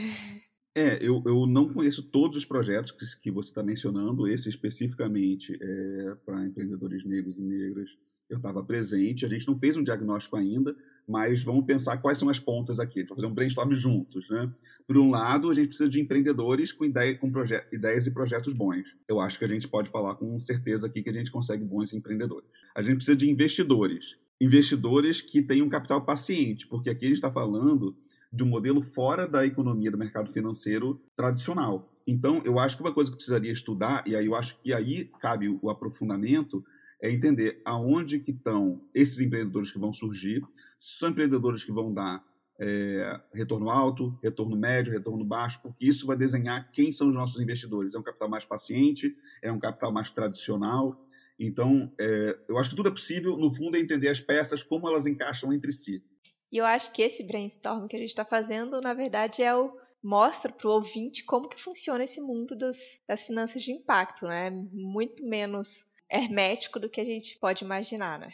É, 0.75 0.97
eu, 1.01 1.23
eu 1.25 1.47
não 1.47 1.73
conheço 1.73 2.03
todos 2.03 2.37
os 2.37 2.45
projetos 2.45 2.91
que, 2.91 3.03
que 3.21 3.31
você 3.31 3.49
está 3.49 3.63
mencionando, 3.63 4.27
esse 4.27 4.47
especificamente 4.47 5.57
é, 5.59 6.15
para 6.23 6.45
empreendedores 6.45 7.03
negros 7.03 7.39
e 7.39 7.43
negras. 7.43 7.89
Eu 8.29 8.37
estava 8.37 8.63
presente, 8.63 9.25
a 9.25 9.29
gente 9.29 9.47
não 9.47 9.55
fez 9.55 9.75
um 9.75 9.81
diagnóstico 9.81 10.35
ainda, 10.35 10.75
mas 11.07 11.41
vamos 11.41 11.65
pensar 11.65 11.97
quais 11.97 12.19
são 12.19 12.29
as 12.29 12.39
pontas 12.39 12.79
aqui. 12.79 12.99
A 12.99 13.01
gente 13.01 13.09
vai 13.09 13.15
fazer 13.15 13.27
um 13.27 13.33
brainstorm 13.33 13.73
juntos. 13.73 14.29
Né? 14.29 14.53
Por 14.85 14.97
um 14.97 15.09
lado, 15.09 15.49
a 15.49 15.53
gente 15.53 15.69
precisa 15.69 15.89
de 15.89 15.99
empreendedores 15.99 16.71
com, 16.71 16.85
ideia, 16.85 17.17
com 17.17 17.31
ideias 17.71 18.05
e 18.05 18.11
projetos 18.11 18.53
bons. 18.53 18.95
Eu 19.07 19.19
acho 19.19 19.39
que 19.39 19.45
a 19.45 19.47
gente 19.47 19.67
pode 19.67 19.89
falar 19.89 20.13
com 20.15 20.37
certeza 20.37 20.85
aqui 20.85 21.01
que 21.01 21.09
a 21.09 21.13
gente 21.13 21.31
consegue 21.31 21.63
bons 21.63 21.93
empreendedores. 21.93 22.47
A 22.75 22.81
gente 22.83 22.97
precisa 22.97 23.15
de 23.15 23.27
investidores 23.29 24.19
investidores 24.39 25.21
que 25.21 25.41
têm 25.41 25.61
um 25.61 25.69
capital 25.69 26.05
paciente, 26.05 26.67
porque 26.67 26.89
aqui 26.89 27.05
a 27.05 27.07
gente 27.07 27.17
está 27.17 27.31
falando 27.31 27.95
de 28.31 28.43
um 28.43 28.47
modelo 28.47 28.81
fora 28.81 29.27
da 29.27 29.45
economia 29.45 29.89
do 29.89 29.97
mercado 29.97 30.31
financeiro 30.31 31.01
tradicional. 31.15 31.91
Então, 32.05 32.41
eu 32.45 32.59
acho 32.59 32.77
que 32.77 32.83
uma 32.83 32.93
coisa 32.93 33.09
que 33.09 33.17
precisaria 33.17 33.51
estudar, 33.51 34.03
e 34.05 34.15
aí 34.15 34.25
eu 34.25 34.35
acho 34.35 34.59
que 34.59 34.73
aí 34.73 35.09
cabe 35.19 35.49
o 35.61 35.69
aprofundamento, 35.69 36.63
é 37.01 37.11
entender 37.11 37.61
aonde 37.65 38.19
que 38.19 38.31
estão 38.31 38.81
esses 38.93 39.19
empreendedores 39.19 39.71
que 39.71 39.79
vão 39.79 39.93
surgir, 39.93 40.41
se 40.77 40.97
são 40.97 41.09
empreendedores 41.09 41.63
que 41.63 41.71
vão 41.71 41.93
dar 41.93 42.23
é, 42.59 43.19
retorno 43.33 43.69
alto, 43.69 44.17
retorno 44.21 44.55
médio, 44.55 44.91
retorno 44.93 45.23
baixo, 45.23 45.59
porque 45.61 45.85
isso 45.85 46.07
vai 46.07 46.17
desenhar 46.17 46.71
quem 46.71 46.91
são 46.91 47.07
os 47.07 47.15
nossos 47.15 47.39
investidores. 47.39 47.93
É 47.93 47.99
um 47.99 48.03
capital 48.03 48.29
mais 48.29 48.45
paciente, 48.45 49.15
é 49.41 49.51
um 49.51 49.59
capital 49.59 49.91
mais 49.91 50.09
tradicional, 50.09 50.99
então, 51.39 51.93
é, 51.99 52.37
eu 52.47 52.57
acho 52.57 52.69
que 52.69 52.75
tudo 52.75 52.89
é 52.89 52.91
possível, 52.91 53.37
no 53.37 53.51
fundo, 53.51 53.77
é 53.77 53.79
entender 53.79 54.09
as 54.09 54.19
peças, 54.19 54.63
como 54.63 54.87
elas 54.87 55.05
encaixam 55.05 55.53
entre 55.53 55.71
si. 55.71 56.03
E 56.51 56.57
eu 56.57 56.65
acho 56.65 56.91
que 56.93 57.01
esse 57.01 57.23
brainstorm 57.23 57.87
que 57.87 57.95
a 57.95 57.99
gente 57.99 58.09
está 58.09 58.25
fazendo, 58.25 58.79
na 58.81 58.93
verdade, 58.93 59.43
é 59.43 59.55
o 59.55 59.75
mostra 60.03 60.51
para 60.51 60.67
o 60.67 60.71
ouvinte 60.71 61.25
como 61.25 61.49
que 61.49 61.61
funciona 61.61 62.03
esse 62.03 62.21
mundo 62.21 62.55
das, 62.55 62.77
das 63.07 63.25
finanças 63.25 63.61
de 63.61 63.71
impacto, 63.71 64.25
né? 64.25 64.49
Muito 64.71 65.25
menos 65.25 65.85
hermético 66.09 66.79
do 66.79 66.89
que 66.89 67.01
a 67.01 67.05
gente 67.05 67.37
pode 67.39 67.65
imaginar, 67.65 68.19
né? 68.19 68.29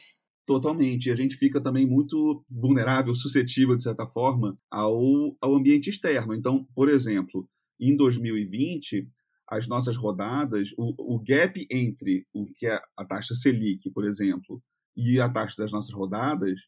Totalmente. 0.46 1.08
E 1.08 1.12
a 1.12 1.16
gente 1.16 1.36
fica 1.36 1.62
também 1.62 1.88
muito 1.88 2.46
vulnerável, 2.50 3.16
suscetível, 3.16 3.76
de 3.76 3.84
certa 3.84 4.06
forma, 4.06 4.58
ao, 4.70 5.36
ao 5.42 5.56
ambiente 5.56 5.89
externo. 5.89 6.36
Então, 6.36 6.68
por 6.76 6.89
exemplo, 6.89 7.48
em 7.80 7.96
2020, 7.96 9.08
as 9.49 9.67
nossas 9.67 9.95
rodadas, 9.95 10.71
o, 10.77 11.15
o 11.15 11.23
gap 11.23 11.65
entre 11.69 12.25
o 12.34 12.47
que 12.53 12.67
é 12.67 12.79
a 12.97 13.06
taxa 13.06 13.36
Selic, 13.36 13.89
por 13.91 14.06
exemplo, 14.06 14.62
e 14.95 15.19
a 15.19 15.29
taxa 15.29 15.56
das 15.58 15.71
nossas 15.71 15.93
rodadas, 15.93 16.62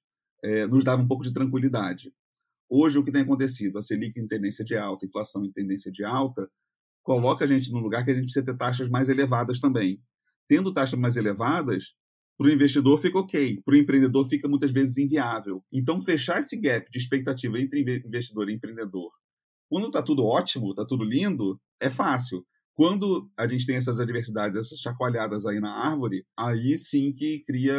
é, 0.44 0.68
nos 0.68 0.84
dava 0.84 1.02
um 1.02 1.08
pouco 1.08 1.24
de 1.24 1.34
tranquilidade. 1.34 2.14
Hoje, 2.70 2.98
o 2.98 3.04
que 3.04 3.12
tem 3.12 3.22
acontecido? 3.22 3.78
A 3.78 3.82
Selic 3.82 4.20
em 4.20 4.28
tendência 4.28 4.66
de 4.66 4.76
alta, 4.76 5.06
inflação 5.06 5.46
em 5.46 5.52
tendência 5.52 5.92
de 5.92 6.04
alta, 6.04 6.50
coloca 7.04 7.46
a 7.46 7.48
gente 7.48 7.72
no 7.72 7.80
lugar 7.80 8.04
que 8.04 8.12
a 8.12 8.14
gente 8.14 8.26
precisa 8.26 8.46
ter 8.46 8.58
taxas 8.58 8.90
mais 8.90 9.10
elevadas 9.10 9.60
também. 9.60 10.02
Tendo 10.48 10.74
taxas 10.74 11.00
mais 11.00 11.16
elevadas, 11.16 11.96
para 12.38 12.48
o 12.48 12.52
investidor 12.52 13.00
fica 13.00 13.18
ok, 13.18 13.62
para 13.64 13.74
o 13.74 13.78
empreendedor 13.78 14.28
fica 14.28 14.48
muitas 14.48 14.72
vezes 14.72 14.98
inviável. 14.98 15.64
Então, 15.72 16.02
fechar 16.02 16.40
esse 16.40 16.60
gap 16.60 16.90
de 16.92 16.98
expectativa 16.98 17.60
entre 17.60 17.82
investidor 18.06 18.50
e 18.50 18.54
empreendedor, 18.54 19.12
quando 19.70 19.88
está 19.88 20.02
tudo 20.02 20.26
ótimo, 20.26 20.72
está 20.72 20.86
tudo 20.86 21.04
lindo, 21.04 21.60
é 21.80 21.90
fácil. 21.90 22.46
Quando 22.76 23.32
a 23.38 23.48
gente 23.48 23.66
tem 23.66 23.78
essas 23.78 24.02
adversidades, 24.02 24.58
essas 24.58 24.80
chacoalhadas 24.80 25.46
aí 25.46 25.62
na 25.62 25.72
árvore, 25.72 26.26
aí 26.38 26.78
sim 26.78 27.14
que 27.14 27.40
cria, 27.40 27.74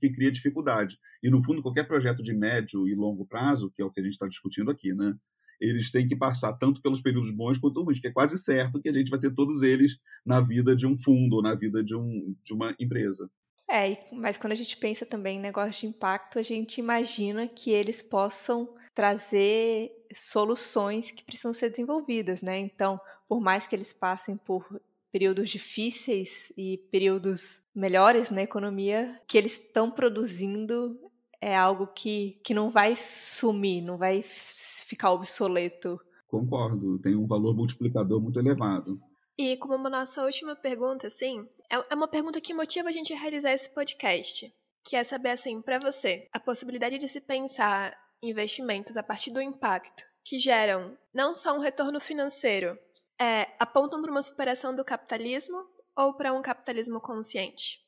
que 0.00 0.08
cria 0.08 0.30
dificuldade. 0.30 0.96
E, 1.20 1.28
no 1.28 1.42
fundo, 1.42 1.60
qualquer 1.60 1.82
projeto 1.82 2.22
de 2.22 2.32
médio 2.32 2.86
e 2.86 2.94
longo 2.94 3.26
prazo, 3.26 3.70
que 3.74 3.82
é 3.82 3.84
o 3.84 3.90
que 3.90 3.98
a 3.98 4.04
gente 4.04 4.12
está 4.12 4.28
discutindo 4.28 4.70
aqui, 4.70 4.94
né? 4.94 5.14
Eles 5.60 5.90
têm 5.90 6.06
que 6.06 6.14
passar 6.14 6.52
tanto 6.52 6.80
pelos 6.80 7.00
períodos 7.00 7.32
bons 7.32 7.58
quanto 7.58 7.82
ruins, 7.82 7.98
que 7.98 8.06
é 8.06 8.12
quase 8.12 8.38
certo 8.38 8.80
que 8.80 8.88
a 8.88 8.92
gente 8.92 9.10
vai 9.10 9.18
ter 9.18 9.34
todos 9.34 9.62
eles 9.62 9.98
na 10.24 10.40
vida 10.40 10.76
de 10.76 10.86
um 10.86 10.96
fundo, 10.96 11.36
ou 11.36 11.42
na 11.42 11.54
vida 11.56 11.82
de, 11.82 11.96
um, 11.96 12.36
de 12.44 12.54
uma 12.54 12.72
empresa. 12.78 13.28
É, 13.68 14.06
mas 14.12 14.36
quando 14.36 14.52
a 14.52 14.56
gente 14.56 14.76
pensa 14.76 15.04
também 15.04 15.38
em 15.38 15.40
negócio 15.40 15.80
de 15.80 15.86
impacto, 15.88 16.38
a 16.38 16.42
gente 16.42 16.78
imagina 16.78 17.48
que 17.48 17.70
eles 17.70 18.00
possam 18.00 18.72
trazer 18.94 19.90
soluções 20.14 21.10
que 21.10 21.24
precisam 21.24 21.52
ser 21.52 21.68
desenvolvidas, 21.70 22.40
né? 22.40 22.58
Então, 22.58 23.00
por 23.28 23.40
mais 23.40 23.66
que 23.66 23.74
eles 23.74 23.92
passem 23.92 24.36
por 24.36 24.80
períodos 25.10 25.48
difíceis 25.48 26.52
e 26.56 26.78
períodos 26.90 27.62
melhores 27.74 28.30
na 28.30 28.42
economia, 28.42 29.20
que 29.26 29.38
eles 29.38 29.52
estão 29.52 29.90
produzindo 29.90 30.98
é 31.40 31.54
algo 31.54 31.86
que, 31.86 32.40
que 32.44 32.54
não 32.54 32.70
vai 32.70 32.96
sumir, 32.96 33.82
não 33.82 33.96
vai 33.96 34.22
ficar 34.22 35.12
obsoleto. 35.12 36.00
Concordo, 36.28 36.98
tem 36.98 37.14
um 37.14 37.26
valor 37.26 37.54
multiplicador 37.54 38.20
muito 38.20 38.38
elevado. 38.38 39.00
E 39.38 39.56
como 39.58 39.74
uma 39.74 39.90
nossa 39.90 40.24
última 40.24 40.56
pergunta, 40.56 41.06
assim, 41.06 41.46
é, 41.70 41.76
é 41.90 41.94
uma 41.94 42.08
pergunta 42.08 42.40
que 42.40 42.54
motiva 42.54 42.88
a 42.88 42.92
gente 42.92 43.12
a 43.12 43.18
realizar 43.18 43.52
esse 43.52 43.68
podcast, 43.70 44.52
que 44.82 44.96
é 44.96 45.04
saber, 45.04 45.30
assim, 45.30 45.60
para 45.60 45.78
você, 45.78 46.26
a 46.32 46.40
possibilidade 46.40 46.98
de 46.98 47.08
se 47.08 47.20
pensar 47.20 47.96
investimentos 48.22 48.96
a 48.96 49.02
partir 49.02 49.30
do 49.30 49.42
impacto 49.42 50.02
que 50.24 50.40
geram 50.40 50.98
não 51.14 51.36
só 51.36 51.56
um 51.56 51.60
retorno 51.60 52.00
financeiro, 52.00 52.76
é, 53.20 53.56
apontam 53.58 54.00
para 54.02 54.10
uma 54.10 54.22
superação 54.22 54.74
do 54.74 54.84
capitalismo 54.84 55.56
ou 55.96 56.14
para 56.14 56.32
um 56.32 56.42
capitalismo 56.42 57.00
consciente? 57.00 57.80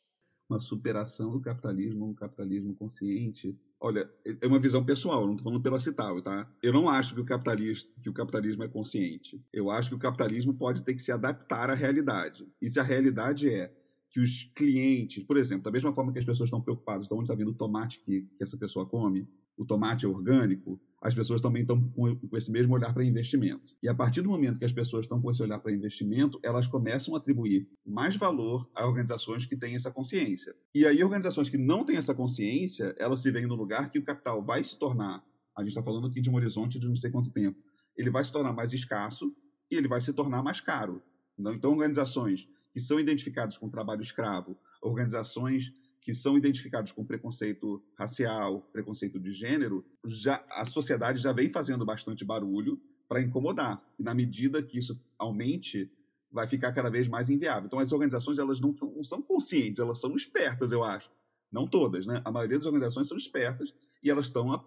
Uma 0.48 0.60
superação 0.60 1.30
do 1.30 1.40
capitalismo, 1.40 2.08
um 2.08 2.14
capitalismo 2.14 2.74
consciente. 2.74 3.54
Olha, 3.78 4.10
é 4.40 4.46
uma 4.46 4.58
visão 4.58 4.84
pessoal, 4.84 5.26
não 5.26 5.34
estou 5.34 5.44
falando 5.44 5.62
pela 5.62 5.78
Cital, 5.78 6.22
tá? 6.22 6.50
Eu 6.62 6.72
não 6.72 6.88
acho 6.88 7.14
que 7.14 7.20
o, 7.20 7.24
capitalismo, 7.24 7.90
que 8.02 8.08
o 8.08 8.14
capitalismo 8.14 8.64
é 8.64 8.68
consciente. 8.68 9.44
Eu 9.52 9.70
acho 9.70 9.90
que 9.90 9.94
o 9.94 9.98
capitalismo 9.98 10.54
pode 10.54 10.82
ter 10.82 10.94
que 10.94 11.02
se 11.02 11.12
adaptar 11.12 11.70
à 11.70 11.74
realidade. 11.74 12.48
E 12.60 12.70
se 12.70 12.80
a 12.80 12.82
realidade 12.82 13.52
é 13.52 13.72
que 14.10 14.20
os 14.20 14.44
clientes, 14.54 15.22
por 15.22 15.36
exemplo, 15.36 15.64
da 15.64 15.70
mesma 15.70 15.92
forma 15.92 16.12
que 16.12 16.18
as 16.18 16.24
pessoas 16.24 16.48
estão 16.48 16.62
preocupadas 16.62 17.06
de 17.06 17.14
onde 17.14 17.24
está 17.24 17.34
vindo 17.34 17.50
o 17.50 17.54
tomate 17.54 18.00
que, 18.00 18.22
que 18.22 18.42
essa 18.42 18.56
pessoa 18.56 18.86
come, 18.86 19.28
o 19.58 19.66
tomate 19.66 20.06
é 20.06 20.08
orgânico, 20.08 20.80
as 21.00 21.14
pessoas 21.14 21.40
também 21.40 21.62
estão 21.62 21.80
com 21.90 22.36
esse 22.36 22.50
mesmo 22.50 22.74
olhar 22.74 22.92
para 22.92 23.04
investimento. 23.04 23.76
E 23.82 23.88
a 23.88 23.94
partir 23.94 24.22
do 24.22 24.28
momento 24.28 24.58
que 24.58 24.64
as 24.64 24.72
pessoas 24.72 25.04
estão 25.04 25.20
com 25.20 25.30
esse 25.30 25.42
olhar 25.42 25.58
para 25.58 25.72
investimento, 25.72 26.40
elas 26.42 26.66
começam 26.66 27.14
a 27.14 27.18
atribuir 27.18 27.68
mais 27.84 28.16
valor 28.16 28.68
a 28.74 28.86
organizações 28.86 29.46
que 29.46 29.56
têm 29.56 29.74
essa 29.74 29.90
consciência. 29.90 30.54
E 30.74 30.86
aí, 30.86 31.02
organizações 31.02 31.48
que 31.48 31.58
não 31.58 31.84
têm 31.84 31.96
essa 31.96 32.14
consciência, 32.14 32.94
elas 32.98 33.20
se 33.20 33.30
veem 33.30 33.46
no 33.46 33.54
lugar 33.54 33.90
que 33.90 33.98
o 33.98 34.02
capital 34.02 34.42
vai 34.42 34.62
se 34.64 34.78
tornar, 34.78 35.24
a 35.56 35.60
gente 35.62 35.70
está 35.70 35.82
falando 35.82 36.06
aqui 36.06 36.20
de 36.20 36.30
um 36.30 36.34
horizonte 36.34 36.78
de 36.78 36.88
não 36.88 36.96
sei 36.96 37.10
quanto 37.10 37.30
tempo, 37.30 37.58
ele 37.96 38.10
vai 38.10 38.24
se 38.24 38.32
tornar 38.32 38.52
mais 38.52 38.72
escasso 38.72 39.32
e 39.70 39.76
ele 39.76 39.88
vai 39.88 40.00
se 40.00 40.12
tornar 40.12 40.42
mais 40.42 40.60
caro. 40.60 41.02
Então, 41.38 41.72
organizações 41.72 42.48
que 42.72 42.80
são 42.80 42.98
identificadas 42.98 43.56
com 43.56 43.68
trabalho 43.68 44.02
escravo, 44.02 44.56
organizações 44.82 45.72
que 46.08 46.14
são 46.14 46.38
identificados 46.38 46.90
com 46.90 47.04
preconceito 47.04 47.84
racial, 47.94 48.62
preconceito 48.72 49.20
de 49.20 49.30
gênero, 49.30 49.84
já 50.06 50.42
a 50.52 50.64
sociedade 50.64 51.20
já 51.20 51.34
vem 51.34 51.50
fazendo 51.50 51.84
bastante 51.84 52.24
barulho 52.24 52.80
para 53.06 53.20
incomodar. 53.20 53.86
E 53.98 54.02
na 54.02 54.14
medida 54.14 54.62
que 54.62 54.78
isso 54.78 54.98
aumente, 55.18 55.92
vai 56.32 56.46
ficar 56.46 56.72
cada 56.72 56.88
vez 56.88 57.08
mais 57.08 57.28
inviável. 57.28 57.66
Então 57.66 57.78
as 57.78 57.92
organizações 57.92 58.38
elas 58.38 58.58
não 58.58 58.74
são, 58.74 58.90
não 58.90 59.04
são 59.04 59.20
conscientes, 59.20 59.80
elas 59.80 60.00
são 60.00 60.16
espertas, 60.16 60.72
eu 60.72 60.82
acho. 60.82 61.10
Não 61.52 61.66
todas, 61.66 62.06
né? 62.06 62.22
A 62.24 62.32
maioria 62.32 62.56
das 62.56 62.64
organizações 62.64 63.06
são 63.06 63.18
espertas 63.18 63.74
e 64.02 64.10
elas 64.10 64.24
estão 64.28 64.64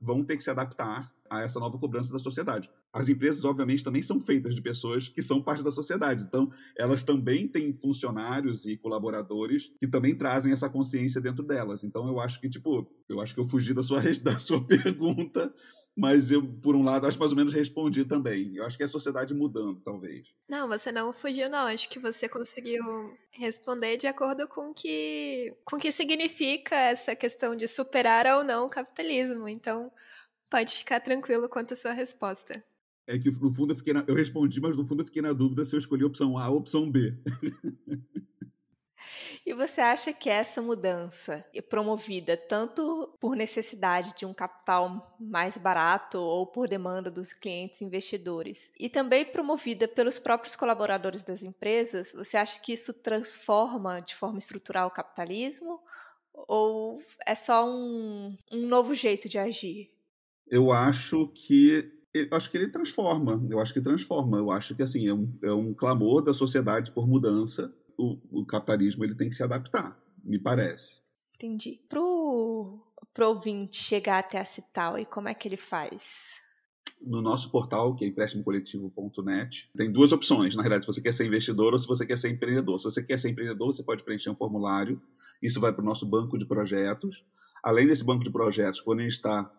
vão 0.00 0.24
ter 0.24 0.38
que 0.38 0.42
se 0.42 0.48
adaptar 0.48 1.14
a 1.30 1.42
essa 1.42 1.60
nova 1.60 1.78
cobrança 1.78 2.12
da 2.12 2.18
sociedade. 2.18 2.70
As 2.92 3.08
empresas, 3.08 3.44
obviamente, 3.44 3.84
também 3.84 4.02
são 4.02 4.20
feitas 4.20 4.54
de 4.54 4.62
pessoas 4.62 5.08
que 5.08 5.22
são 5.22 5.42
parte 5.42 5.62
da 5.62 5.70
sociedade. 5.70 6.24
Então, 6.24 6.50
elas 6.76 7.04
também 7.04 7.46
têm 7.46 7.72
funcionários 7.72 8.66
e 8.66 8.76
colaboradores 8.76 9.70
que 9.78 9.86
também 9.86 10.14
trazem 10.16 10.52
essa 10.52 10.68
consciência 10.68 11.20
dentro 11.20 11.44
delas. 11.44 11.84
Então, 11.84 12.08
eu 12.08 12.20
acho 12.20 12.40
que, 12.40 12.48
tipo, 12.48 12.90
eu 13.08 13.20
acho 13.20 13.34
que 13.34 13.40
eu 13.40 13.46
fugi 13.46 13.72
da 13.72 13.82
sua, 13.82 14.00
da 14.22 14.38
sua 14.38 14.64
pergunta, 14.64 15.52
mas 15.96 16.30
eu, 16.30 16.46
por 16.62 16.76
um 16.76 16.84
lado, 16.84 17.08
acho 17.08 17.18
mais 17.18 17.32
ou 17.32 17.36
menos 17.36 17.52
respondi 17.52 18.04
também. 18.04 18.54
Eu 18.54 18.64
acho 18.64 18.76
que 18.76 18.84
é 18.84 18.86
a 18.86 18.88
sociedade 18.88 19.34
mudando, 19.34 19.80
talvez. 19.80 20.28
Não, 20.48 20.68
você 20.68 20.92
não 20.92 21.12
fugiu, 21.12 21.50
não. 21.50 21.66
Acho 21.66 21.88
que 21.88 21.98
você 21.98 22.28
conseguiu 22.28 22.84
responder 23.32 23.96
de 23.96 24.06
acordo 24.06 24.46
com 24.46 24.72
que, 24.72 25.56
com 25.64 25.76
que 25.76 25.90
significa 25.90 26.76
essa 26.76 27.16
questão 27.16 27.56
de 27.56 27.66
superar 27.66 28.26
ou 28.38 28.44
não 28.44 28.66
o 28.66 28.70
capitalismo. 28.70 29.48
Então, 29.48 29.90
Pode 30.50 30.74
ficar 30.74 31.00
tranquilo 31.00 31.48
quanto 31.48 31.74
à 31.74 31.76
sua 31.76 31.92
resposta. 31.92 32.62
É 33.06 33.18
que 33.18 33.30
no 33.30 33.52
fundo 33.52 33.72
eu, 33.72 33.76
fiquei 33.76 33.92
na... 33.92 34.04
eu 34.06 34.14
respondi, 34.14 34.60
mas 34.60 34.76
no 34.76 34.84
fundo 34.84 35.00
eu 35.02 35.06
fiquei 35.06 35.22
na 35.22 35.32
dúvida 35.32 35.64
se 35.64 35.74
eu 35.74 35.78
escolhi 35.78 36.04
a 36.04 36.06
opção 36.06 36.36
A 36.36 36.48
ou 36.48 36.56
a 36.56 36.58
opção 36.58 36.90
B. 36.90 37.14
E 39.46 39.54
você 39.54 39.80
acha 39.80 40.12
que 40.12 40.28
essa 40.28 40.60
mudança 40.60 41.42
é 41.54 41.62
promovida 41.62 42.36
tanto 42.36 43.16
por 43.18 43.34
necessidade 43.34 44.14
de 44.14 44.26
um 44.26 44.34
capital 44.34 45.16
mais 45.18 45.56
barato 45.56 46.18
ou 46.18 46.46
por 46.46 46.68
demanda 46.68 47.10
dos 47.10 47.32
clientes 47.32 47.80
investidores, 47.80 48.70
e 48.78 48.90
também 48.90 49.24
promovida 49.24 49.88
pelos 49.88 50.18
próprios 50.18 50.54
colaboradores 50.54 51.22
das 51.22 51.42
empresas, 51.42 52.12
você 52.12 52.36
acha 52.36 52.60
que 52.60 52.74
isso 52.74 52.92
transforma 52.92 54.00
de 54.00 54.14
forma 54.14 54.38
estrutural 54.38 54.88
o 54.88 54.92
capitalismo? 54.92 55.80
Ou 56.34 57.02
é 57.26 57.34
só 57.34 57.66
um, 57.66 58.36
um 58.52 58.66
novo 58.66 58.94
jeito 58.94 59.30
de 59.30 59.38
agir? 59.38 59.90
Eu 60.50 60.72
acho 60.72 61.28
que 61.28 61.92
eu 62.14 62.36
acho 62.36 62.50
que 62.50 62.56
ele 62.56 62.68
transforma. 62.68 63.46
Eu 63.50 63.60
acho 63.60 63.72
que 63.72 63.80
transforma. 63.80 64.38
Eu 64.38 64.50
acho 64.50 64.74
que 64.74 64.82
assim 64.82 65.06
é 65.06 65.14
um, 65.14 65.32
é 65.42 65.52
um 65.52 65.74
clamor 65.74 66.22
da 66.22 66.32
sociedade 66.32 66.90
por 66.90 67.06
mudança. 67.06 67.72
O, 67.96 68.18
o, 68.30 68.46
capitalismo 68.46 69.04
ele 69.04 69.14
tem 69.14 69.28
que 69.28 69.34
se 69.34 69.42
adaptar, 69.42 70.00
me 70.22 70.38
parece. 70.38 71.00
Entendi. 71.34 71.80
Pro, 71.88 72.80
pro 73.12 73.28
ouvinte 73.28 73.76
chegar 73.76 74.20
até 74.20 74.38
a 74.38 74.44
Cital, 74.44 74.98
e 74.98 75.04
como 75.04 75.28
é 75.28 75.34
que 75.34 75.48
ele 75.48 75.56
faz? 75.56 76.36
No 77.00 77.20
nosso 77.20 77.50
portal, 77.50 77.94
que 77.94 78.04
é 78.04 78.08
empréstimocoletivo.net, 78.08 79.70
tem 79.76 79.90
duas 79.90 80.12
opções, 80.12 80.54
na 80.54 80.62
realidade, 80.62 80.84
se 80.84 80.92
você 80.92 81.00
quer 81.00 81.12
ser 81.12 81.26
investidor 81.26 81.72
ou 81.72 81.78
se 81.78 81.86
você 81.86 82.06
quer 82.06 82.16
ser 82.16 82.28
empreendedor. 82.28 82.78
Se 82.78 82.84
você 82.84 83.02
quer 83.02 83.18
ser 83.18 83.30
empreendedor, 83.30 83.72
você 83.72 83.82
pode 83.82 84.04
preencher 84.04 84.30
um 84.30 84.36
formulário, 84.36 85.00
isso 85.42 85.60
vai 85.60 85.72
para 85.72 85.82
o 85.82 85.84
nosso 85.84 86.06
banco 86.06 86.38
de 86.38 86.46
projetos. 86.46 87.24
Além 87.62 87.86
desse 87.86 88.04
banco 88.04 88.22
de 88.22 88.30
projetos, 88.30 88.80
quando 88.80 89.00
a 89.00 89.02
gente 89.02 89.12
está 89.12 89.52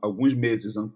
alguns 0.00 0.34
meses 0.34 0.76
an 0.76 0.90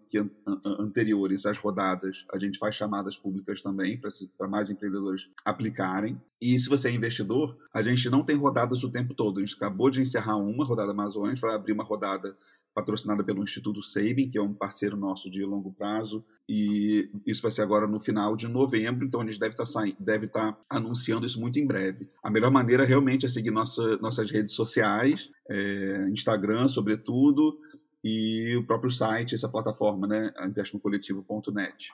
anteriores 0.65 1.47
às 1.47 1.57
rodadas, 1.57 2.25
a 2.33 2.39
gente 2.39 2.59
faz 2.59 2.75
chamadas 2.75 3.17
públicas 3.17 3.63
também 3.63 4.01
para 4.37 4.49
mais 4.49 4.71
empreendedores 4.71 5.31
aplicarem. 5.45 6.21
E 6.41 6.59
se 6.59 6.69
você 6.69 6.89
é 6.89 6.93
investidor, 6.93 7.57
a 7.73 7.83
gente 7.83 8.09
não 8.09 8.25
tem 8.25 8.37
rodadas 8.37 8.85
o 8.85 8.91
tempo 8.91 9.15
todo. 9.15 9.39
A 9.39 9.41
gente 9.45 9.57
acabou 9.57 9.91
de 9.91 10.01
encerrar 10.01 10.37
uma 10.37 10.65
rodada 10.65 10.93
Amazônia, 10.93 11.33
a 11.33 11.35
gente 11.35 11.43
vai 11.43 11.55
abrir 11.55 11.73
uma 11.73 11.85
rodada 11.85 12.37
patrocinada 12.79 13.25
pelo 13.25 13.43
Instituto 13.43 13.83
Sabin, 13.83 14.29
que 14.29 14.39
é 14.39 14.43
um 14.43 14.55
parceiro 14.55 14.97
nosso 14.97 15.29
de 15.29 15.45
longo 15.45 15.73
prazo, 15.73 16.25
e 16.49 17.11
isso 17.27 17.43
vai 17.43 17.51
ser 17.51 17.63
agora 17.63 17.89
no 17.89 17.99
final 17.99 18.37
de 18.37 18.47
novembro, 18.47 19.05
então 19.05 19.21
a 19.21 19.27
gente 19.27 19.41
deve 19.41 19.55
estar 19.55 19.65
tá 19.65 19.71
saindo, 19.71 19.97
deve 19.99 20.27
estar 20.27 20.53
tá 20.53 20.59
anunciando 20.71 21.27
isso 21.27 21.41
muito 21.41 21.59
em 21.59 21.67
breve. 21.67 22.09
A 22.23 22.31
melhor 22.31 22.53
maneira 22.53 22.85
realmente 22.85 23.27
é 23.27 23.29
seguir 23.29 23.51
nossa, 23.51 23.97
nossas 23.97 24.31
redes 24.31 24.55
sociais, 24.55 25.29
é, 25.51 26.09
Instagram, 26.11 26.69
sobretudo, 26.69 27.59
e 28.03 28.57
o 28.57 28.67
próprio 28.67 28.91
site, 28.91 29.35
essa 29.35 29.49
plataforma, 29.49 30.07
né, 30.07 30.33
empréstimocoletivo.net. 30.47 31.91